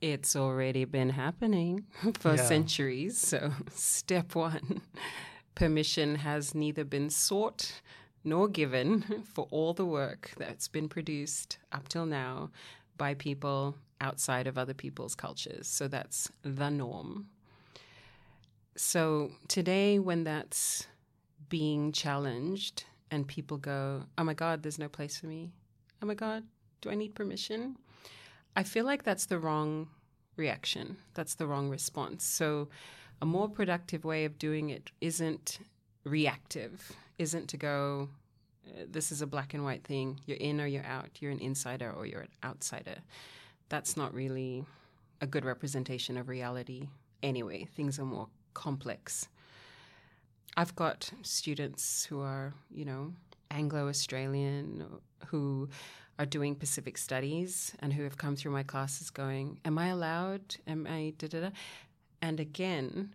it's 0.00 0.36
already 0.36 0.84
been 0.84 1.10
happening 1.10 1.84
for 2.18 2.34
yeah. 2.34 2.44
centuries. 2.44 3.18
So, 3.18 3.52
step 3.72 4.34
one 4.34 4.82
permission 5.54 6.16
has 6.16 6.54
neither 6.54 6.84
been 6.84 7.10
sought 7.10 7.80
nor 8.24 8.48
given 8.48 9.24
for 9.34 9.46
all 9.50 9.74
the 9.74 9.86
work 9.86 10.32
that's 10.38 10.68
been 10.68 10.88
produced 10.88 11.58
up 11.72 11.88
till 11.88 12.06
now 12.06 12.50
by 12.96 13.14
people 13.14 13.76
outside 14.00 14.46
of 14.46 14.56
other 14.56 14.74
people's 14.74 15.14
cultures. 15.14 15.66
So, 15.66 15.88
that's 15.88 16.30
the 16.42 16.70
norm. 16.70 17.28
So, 18.76 19.32
today, 19.48 19.98
when 19.98 20.24
that's 20.24 20.86
being 21.48 21.92
challenged, 21.92 22.84
and 23.10 23.26
people 23.26 23.56
go, 23.56 24.02
oh 24.16 24.24
my 24.24 24.34
God, 24.34 24.62
there's 24.62 24.78
no 24.78 24.88
place 24.88 25.18
for 25.18 25.26
me. 25.26 25.50
Oh 26.02 26.06
my 26.06 26.14
God, 26.14 26.44
do 26.80 26.90
I 26.90 26.94
need 26.94 27.14
permission? 27.14 27.76
I 28.58 28.64
feel 28.64 28.84
like 28.84 29.04
that's 29.04 29.26
the 29.26 29.38
wrong 29.38 29.86
reaction. 30.34 30.96
That's 31.14 31.36
the 31.36 31.46
wrong 31.46 31.70
response. 31.70 32.24
So, 32.24 32.68
a 33.22 33.24
more 33.24 33.48
productive 33.48 34.04
way 34.04 34.24
of 34.24 34.36
doing 34.36 34.70
it 34.70 34.90
isn't 35.00 35.60
reactive, 36.02 36.90
isn't 37.18 37.46
to 37.50 37.56
go, 37.56 38.08
uh, 38.66 38.82
this 38.90 39.12
is 39.12 39.22
a 39.22 39.28
black 39.28 39.54
and 39.54 39.62
white 39.62 39.84
thing. 39.84 40.18
You're 40.26 40.38
in 40.38 40.60
or 40.60 40.66
you're 40.66 40.84
out. 40.84 41.10
You're 41.20 41.30
an 41.30 41.38
insider 41.38 41.92
or 41.92 42.04
you're 42.04 42.22
an 42.22 42.34
outsider. 42.42 42.96
That's 43.68 43.96
not 43.96 44.12
really 44.12 44.64
a 45.20 45.26
good 45.28 45.44
representation 45.44 46.16
of 46.16 46.28
reality 46.28 46.88
anyway. 47.22 47.68
Things 47.76 48.00
are 48.00 48.04
more 48.04 48.26
complex. 48.54 49.28
I've 50.56 50.74
got 50.74 51.12
students 51.22 52.06
who 52.06 52.22
are, 52.22 52.54
you 52.72 52.84
know, 52.84 53.12
Anglo 53.50 53.88
Australian 53.88 54.84
who 55.26 55.68
are 56.18 56.26
doing 56.26 56.54
Pacific 56.54 56.98
studies 56.98 57.74
and 57.80 57.92
who 57.92 58.02
have 58.02 58.16
come 58.16 58.34
through 58.36 58.52
my 58.52 58.62
classes 58.62 59.10
going, 59.10 59.60
Am 59.64 59.78
I 59.78 59.88
allowed? 59.88 60.56
Am 60.66 60.86
I 60.88 61.14
da 61.18 61.28
da 61.28 61.40
da? 61.40 61.50
And 62.20 62.40
again, 62.40 63.14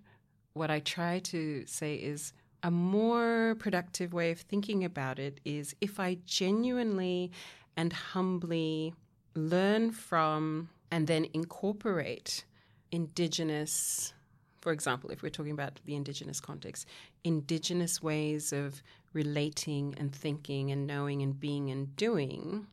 what 0.53 0.71
I 0.71 0.79
try 0.79 1.19
to 1.19 1.65
say 1.65 1.95
is 1.95 2.33
a 2.61 2.71
more 2.71 3.55
productive 3.59 4.13
way 4.13 4.31
of 4.31 4.39
thinking 4.39 4.85
about 4.85 5.19
it 5.19 5.41
is 5.43 5.75
if 5.81 5.99
I 5.99 6.17
genuinely 6.25 7.31
and 7.75 7.91
humbly 7.91 8.93
learn 9.35 9.91
from 9.91 10.69
and 10.89 11.07
then 11.07 11.27
incorporate 11.33 12.45
indigenous 12.91 14.13
for 14.63 14.71
example, 14.71 15.09
if 15.09 15.21
we're 15.21 15.27
talking 15.27 15.51
about 15.51 15.81
the 15.83 15.93
Indigenous 15.93 16.39
context, 16.39 16.87
Indigenous 17.25 18.01
ways 18.01 18.53
of 18.53 18.81
relating 19.13 19.95
and 19.97 20.13
thinking 20.13 20.71
and 20.71 20.85
knowing 20.85 21.21
and 21.21 21.39
being 21.39 21.69
and 21.69 21.95
doing, 21.95 22.67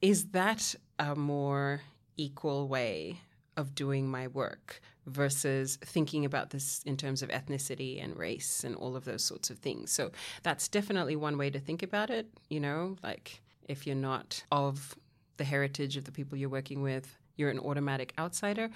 is 0.00 0.26
that 0.28 0.74
a 0.98 1.14
more 1.14 1.82
equal 2.16 2.68
way 2.68 3.20
of 3.56 3.74
doing 3.74 4.08
my 4.08 4.26
work 4.28 4.80
versus 5.06 5.78
thinking 5.84 6.24
about 6.24 6.50
this 6.50 6.82
in 6.84 6.96
terms 6.96 7.22
of 7.22 7.28
ethnicity 7.30 8.02
and 8.02 8.16
race 8.16 8.64
and 8.64 8.76
all 8.76 8.96
of 8.96 9.04
those 9.04 9.22
sorts 9.22 9.50
of 9.50 9.58
things? 9.58 9.90
So 9.90 10.10
that's 10.42 10.68
definitely 10.68 11.16
one 11.16 11.36
way 11.36 11.50
to 11.50 11.58
think 11.58 11.82
about 11.82 12.10
it, 12.10 12.26
you 12.48 12.60
know, 12.60 12.96
like 13.02 13.42
if 13.68 13.86
you're 13.86 13.96
not 13.96 14.42
of 14.50 14.94
the 15.36 15.44
heritage 15.44 15.96
of 15.96 16.04
the 16.04 16.12
people 16.12 16.36
you're 16.36 16.48
working 16.48 16.82
with, 16.82 17.16
you're 17.36 17.50
an 17.50 17.58
automatic 17.58 18.12
outsider, 18.18 18.70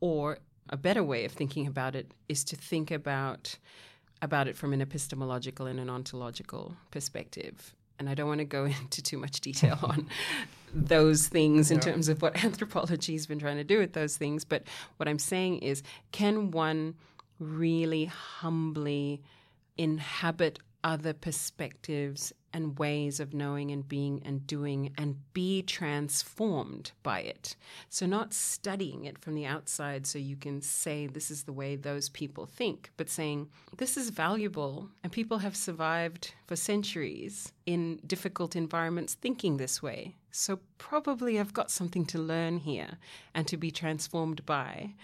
or 0.00 0.38
a 0.70 0.76
better 0.76 1.02
way 1.02 1.24
of 1.24 1.32
thinking 1.32 1.66
about 1.66 1.94
it 1.94 2.12
is 2.28 2.44
to 2.44 2.56
think 2.56 2.90
about 2.90 3.56
about 4.22 4.48
it 4.48 4.56
from 4.56 4.72
an 4.72 4.80
epistemological 4.80 5.66
and 5.66 5.78
an 5.78 5.88
ontological 5.88 6.76
perspective 6.90 7.74
and 7.98 8.08
I 8.08 8.14
don't 8.14 8.28
want 8.28 8.38
to 8.38 8.44
go 8.44 8.64
into 8.80 9.02
too 9.02 9.18
much 9.18 9.40
detail 9.40 9.78
on 9.82 10.08
those 10.72 11.28
things 11.28 11.70
in 11.70 11.80
terms 11.80 12.08
of 12.08 12.22
what 12.22 12.44
anthropology 12.44 13.14
has 13.14 13.26
been 13.26 13.38
trying 13.38 13.56
to 13.56 13.64
do 13.64 13.78
with 13.78 13.92
those 13.92 14.16
things. 14.16 14.44
But 14.44 14.64
what 14.96 15.08
I'm 15.08 15.18
saying 15.18 15.58
is, 15.58 15.82
can 16.12 16.50
one 16.50 16.94
really 17.38 18.06
humbly 18.06 19.22
inhabit 19.76 20.58
other 20.84 21.12
perspectives 21.12 22.32
and 22.52 22.78
ways 22.78 23.20
of 23.20 23.34
knowing 23.34 23.70
and 23.70 23.86
being 23.88 24.22
and 24.24 24.46
doing 24.46 24.92
and 24.96 25.16
be 25.34 25.62
transformed 25.62 26.92
by 27.02 27.20
it. 27.20 27.56
So, 27.88 28.06
not 28.06 28.32
studying 28.32 29.04
it 29.04 29.18
from 29.18 29.34
the 29.34 29.46
outside 29.46 30.06
so 30.06 30.18
you 30.18 30.36
can 30.36 30.62
say 30.62 31.06
this 31.06 31.30
is 31.30 31.44
the 31.44 31.52
way 31.52 31.76
those 31.76 32.08
people 32.08 32.46
think, 32.46 32.90
but 32.96 33.10
saying 33.10 33.48
this 33.76 33.96
is 33.96 34.10
valuable 34.10 34.88
and 35.02 35.12
people 35.12 35.38
have 35.38 35.56
survived 35.56 36.34
for 36.46 36.56
centuries 36.56 37.52
in 37.66 38.00
difficult 38.06 38.56
environments 38.56 39.14
thinking 39.14 39.56
this 39.56 39.82
way. 39.82 40.16
So, 40.30 40.60
probably 40.78 41.38
I've 41.38 41.52
got 41.52 41.70
something 41.70 42.06
to 42.06 42.18
learn 42.18 42.58
here 42.58 42.98
and 43.34 43.46
to 43.48 43.56
be 43.56 43.70
transformed 43.70 44.46
by 44.46 44.94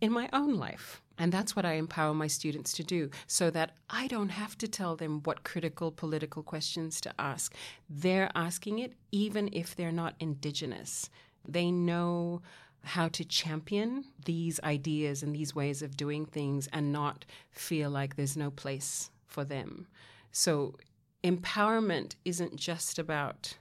in 0.00 0.12
my 0.12 0.28
own 0.32 0.54
life. 0.54 1.02
And 1.18 1.32
that's 1.32 1.56
what 1.56 1.64
I 1.64 1.74
empower 1.74 2.14
my 2.14 2.26
students 2.26 2.72
to 2.74 2.84
do 2.84 3.10
so 3.26 3.50
that 3.50 3.72
I 3.88 4.06
don't 4.06 4.28
have 4.28 4.58
to 4.58 4.68
tell 4.68 4.96
them 4.96 5.22
what 5.24 5.44
critical 5.44 5.90
political 5.90 6.42
questions 6.42 7.00
to 7.02 7.14
ask. 7.18 7.54
They're 7.88 8.30
asking 8.34 8.80
it 8.80 8.92
even 9.12 9.48
if 9.52 9.74
they're 9.74 9.92
not 9.92 10.14
indigenous. 10.20 11.08
They 11.46 11.70
know 11.70 12.42
how 12.84 13.08
to 13.08 13.24
champion 13.24 14.04
these 14.26 14.60
ideas 14.62 15.22
and 15.22 15.34
these 15.34 15.54
ways 15.54 15.82
of 15.82 15.96
doing 15.96 16.24
things 16.24 16.68
and 16.72 16.92
not 16.92 17.24
feel 17.50 17.90
like 17.90 18.14
there's 18.14 18.36
no 18.36 18.50
place 18.50 19.10
for 19.26 19.44
them. 19.44 19.88
So, 20.30 20.76
empowerment 21.24 22.14
isn't 22.24 22.54
just 22.56 22.98
about 22.98 23.56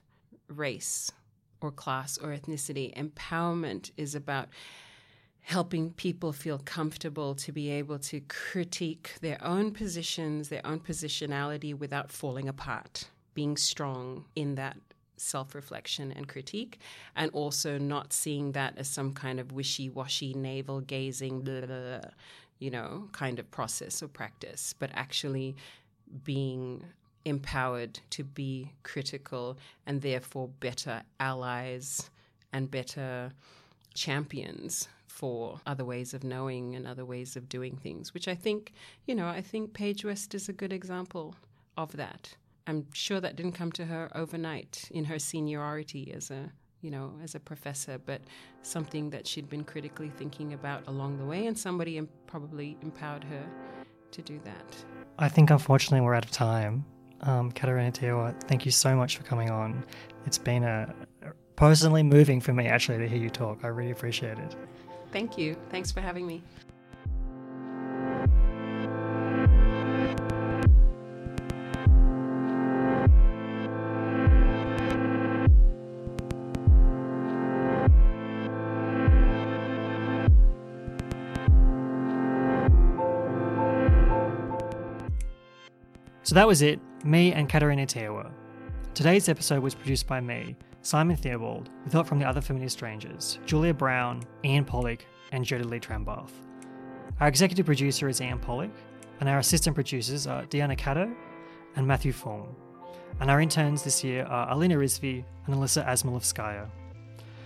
race 0.48 1.12
or 1.62 1.72
class 1.72 2.18
or 2.20 2.30
ethnicity. 2.30 2.94
Empowerment 2.96 3.90
is 3.98 4.14
about 4.14 4.50
helping 5.46 5.92
people 5.92 6.34
feel 6.34 6.58
comfortable 6.66 7.36
to 7.36 7.52
be 7.52 7.70
able 7.70 8.00
to 8.00 8.20
critique 8.22 9.14
their 9.22 9.38
own 9.44 9.72
positions, 9.72 10.50
their 10.50 10.66
own 10.66 10.80
positionality 10.80 11.72
without 11.78 12.12
falling 12.12 12.50
apart, 12.50 13.10
being 13.36 13.56
strong 13.56 14.26
in 14.36 14.56
that 14.56 14.76
self 15.18 15.54
reflection 15.54 16.12
and 16.12 16.28
critique, 16.28 16.80
and 17.16 17.30
also 17.32 17.78
not 17.78 18.12
seeing 18.12 18.54
that 18.54 18.76
as 18.78 18.90
some 18.90 19.14
kind 19.14 19.40
of 19.40 19.52
wishy 19.52 19.88
washy, 19.88 20.34
navel 20.34 20.82
gazing, 20.82 21.42
blah, 21.42 21.62
blah, 21.62 21.68
blah, 21.68 22.10
you 22.58 22.72
know, 22.72 23.08
kind 23.12 23.38
of 23.38 23.50
process 23.52 24.02
or 24.02 24.08
practice, 24.08 24.74
but 24.80 24.90
actually 24.96 25.56
being 26.24 26.84
empowered 27.24 28.00
to 28.10 28.24
be 28.24 28.72
critical 28.82 29.60
and 29.86 30.02
therefore 30.02 30.48
better 30.60 31.04
allies 31.20 32.10
and 32.52 32.72
better 32.72 33.32
champions 33.94 34.88
for 35.16 35.62
other 35.66 35.86
ways 35.86 36.14
of 36.14 36.26
knowing 36.26 36.76
and 36.76 36.86
other 36.86 37.06
ways 37.06 37.38
of 37.38 37.48
doing 37.48 37.78
things, 37.78 38.14
which 38.14 38.28
I 38.28 38.36
think, 38.36 38.74
you 39.06 39.16
know, 39.16 39.28
I 39.28 39.42
think 39.42 39.74
Paige 39.74 40.04
West 40.04 40.36
is 40.36 40.50
a 40.50 40.54
good 40.54 40.74
example 40.74 41.36
of 41.78 41.94
that. 41.94 42.36
I'm 42.68 42.88
sure 42.94 43.22
that 43.22 43.38
didn't 43.38 43.54
come 43.54 43.72
to 43.74 43.86
her 43.86 44.12
overnight 44.14 44.90
in 44.92 45.06
her 45.06 45.18
seniority 45.18 46.12
as 46.14 46.32
a 46.32 46.52
you 46.82 46.92
know, 46.92 47.14
as 47.24 47.34
a 47.34 47.40
professor, 47.40 47.98
but 47.98 48.22
something 48.62 49.10
that 49.10 49.26
she'd 49.26 49.50
been 49.50 49.64
critically 49.64 50.12
thinking 50.18 50.54
about 50.54 50.88
along 50.88 51.18
the 51.18 51.26
way, 51.26 51.48
and 51.48 51.58
somebody 51.58 52.00
probably 52.28 52.78
empowered 52.84 53.24
her 53.24 53.44
to 54.12 54.22
do 54.22 54.40
that. 54.44 54.86
I 55.18 55.28
think 55.28 55.50
unfortunately 55.50 56.02
we're 56.02 56.14
out 56.14 56.26
of 56.26 56.30
time. 56.30 56.86
Um, 57.22 57.52
Katerina 57.52 57.92
Teaiwa, 57.92 58.40
thank 58.44 58.66
you 58.66 58.72
so 58.72 58.96
much 58.96 59.18
for 59.18 59.24
coming 59.24 59.50
on. 59.50 59.84
It's 60.28 60.38
been 60.38 60.64
a 60.64 60.94
personally 61.56 62.04
moving 62.04 62.40
for 62.40 62.54
me 62.54 62.68
actually 62.68 63.00
to 63.00 63.08
hear 63.08 63.18
you 63.18 63.32
talk. 63.32 63.62
I 63.64 63.68
really 63.68 63.92
appreciate 63.92 64.38
it. 64.38 64.56
Thank 65.16 65.38
you. 65.38 65.56
Thanks 65.70 65.94
for 65.94 66.02
having 66.02 66.28
me. 66.28 66.44
So 86.24 86.36
that 86.36 86.46
was 86.46 86.62
it, 86.62 86.82
me 87.06 87.32
and 87.32 87.48
Katerina 87.48 87.86
Teaiwa. 87.86 88.34
Today's 88.94 89.30
episode 89.30 89.64
was 89.64 89.76
produced 89.76 90.08
by 90.08 90.20
me, 90.20 90.58
Simon 90.86 91.18
Theobald, 91.18 91.72
with 91.84 91.94
help 91.94 92.06
from 92.06 92.20
the 92.20 92.28
other 92.28 92.42
Familiar 92.42 92.70
strangers, 92.70 93.40
Julia 93.48 93.74
Brown, 93.74 94.22
Ian 94.44 94.64
Pollock, 94.64 95.04
and 95.32 95.44
Jodie 95.44 95.68
Lee 95.68 95.80
Trembath. 95.80 96.30
Our 97.20 97.28
executive 97.28 97.66
producer 97.66 98.08
is 98.08 98.22
Ian 98.22 98.38
Pollock, 98.38 98.70
and 99.20 99.28
our 99.28 99.40
assistant 99.40 99.74
producers 99.74 100.28
are 100.28 100.46
Diana 100.46 100.76
Cato 100.76 101.12
and 101.76 101.88
Matthew 101.88 102.12
Fong. 102.12 102.56
And 103.20 103.32
our 103.32 103.42
interns 103.42 103.82
this 103.82 104.04
year 104.04 104.26
are 104.26 104.52
Alina 104.52 104.76
Rizvi 104.76 105.26
and 105.48 105.56
Alyssa 105.56 105.84
Asmalovskaya. 105.88 106.70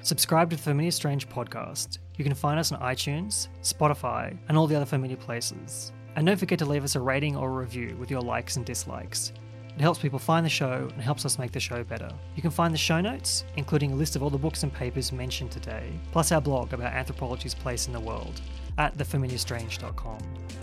Subscribe 0.01 0.49
to 0.49 0.57
the 0.57 0.61
Familiar 0.61 0.91
Strange 0.91 1.29
podcast. 1.29 1.99
You 2.17 2.25
can 2.25 2.35
find 2.35 2.59
us 2.59 2.73
on 2.73 2.81
iTunes, 2.81 3.47
Spotify, 3.61 4.37
and 4.49 4.57
all 4.57 4.67
the 4.67 4.75
other 4.75 4.85
familiar 4.85 5.15
places. 5.15 5.93
And 6.17 6.27
don't 6.27 6.35
forget 6.35 6.59
to 6.59 6.65
leave 6.65 6.83
us 6.83 6.95
a 6.97 6.99
rating 6.99 7.37
or 7.37 7.47
a 7.47 7.63
review 7.63 7.95
with 7.97 8.11
your 8.11 8.19
likes 8.19 8.57
and 8.57 8.65
dislikes. 8.65 9.31
It 9.79 9.83
helps 9.83 9.99
people 9.99 10.19
find 10.19 10.45
the 10.45 10.49
show 10.49 10.89
and 10.91 11.01
helps 11.01 11.25
us 11.25 11.39
make 11.39 11.53
the 11.53 11.59
show 11.61 11.85
better. 11.85 12.11
You 12.35 12.41
can 12.41 12.51
find 12.51 12.73
the 12.73 12.77
show 12.77 12.99
notes, 12.99 13.45
including 13.55 13.93
a 13.93 13.95
list 13.95 14.17
of 14.17 14.21
all 14.21 14.29
the 14.29 14.37
books 14.37 14.63
and 14.63 14.73
papers 14.73 15.13
mentioned 15.13 15.51
today, 15.51 15.89
plus 16.11 16.33
our 16.33 16.41
blog 16.41 16.73
about 16.73 16.91
anthropology's 16.91 17.55
place 17.55 17.87
in 17.87 17.93
the 17.93 17.99
world, 18.01 18.41
at 18.77 18.97
thefamiliarstrange.com. 18.97 20.17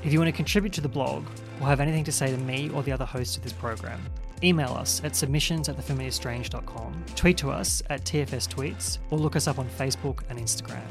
If 0.05 0.13
you 0.13 0.19
want 0.19 0.29
to 0.29 0.37
contribute 0.37 0.75
to 0.75 0.83
the 0.83 0.89
blog 0.89 1.25
or 1.63 1.67
have 1.67 1.81
anything 1.81 2.05
to 2.05 2.13
say 2.13 2.31
to 2.31 2.37
me 2.37 2.69
or 2.69 2.83
the 2.83 2.93
other 2.93 3.07
hosts 3.07 3.39
of 3.39 3.43
this 3.43 3.55
program, 3.55 4.03
email 4.45 4.75
us 4.75 5.01
at 5.03 5.17
submissions 5.17 5.71
at 5.71 5.79
thefamiliarstrange.com, 5.79 7.05
tweet 7.15 7.39
to 7.39 7.51
us 7.51 7.83
at 7.89 8.05
TFS 8.05 8.47
Tweets, 8.47 8.99
or 9.09 9.19
look 9.19 9.35
us 9.35 9.49
up 9.49 9.59
on 9.59 9.67
Facebook 9.79 10.25
and 10.29 10.39
Instagram. 10.39 10.85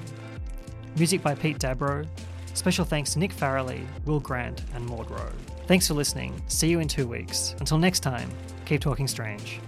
Music 0.98 1.22
by 1.22 1.36
Pete 1.36 1.60
Dabro. 1.60 2.08
Special 2.56 2.86
thanks 2.86 3.14
to 3.14 3.20
Nick 3.20 3.36
Farrelly, 3.36 3.86
Will 4.06 4.20
Grant, 4.20 4.64
and 4.74 4.84
Maud 4.84 5.12
Rowe. 5.12 5.55
Thanks 5.68 5.88
for 5.88 5.96
listening. 5.96 6.40
See 6.48 6.70
you 6.70 6.80
in 6.80 6.88
two 6.88 7.08
weeks. 7.08 7.56
Until 7.60 7.80
next 7.80 8.02
time, 8.02 8.30
keep 8.66 8.82
talking 8.82 9.08
strange. 9.08 9.60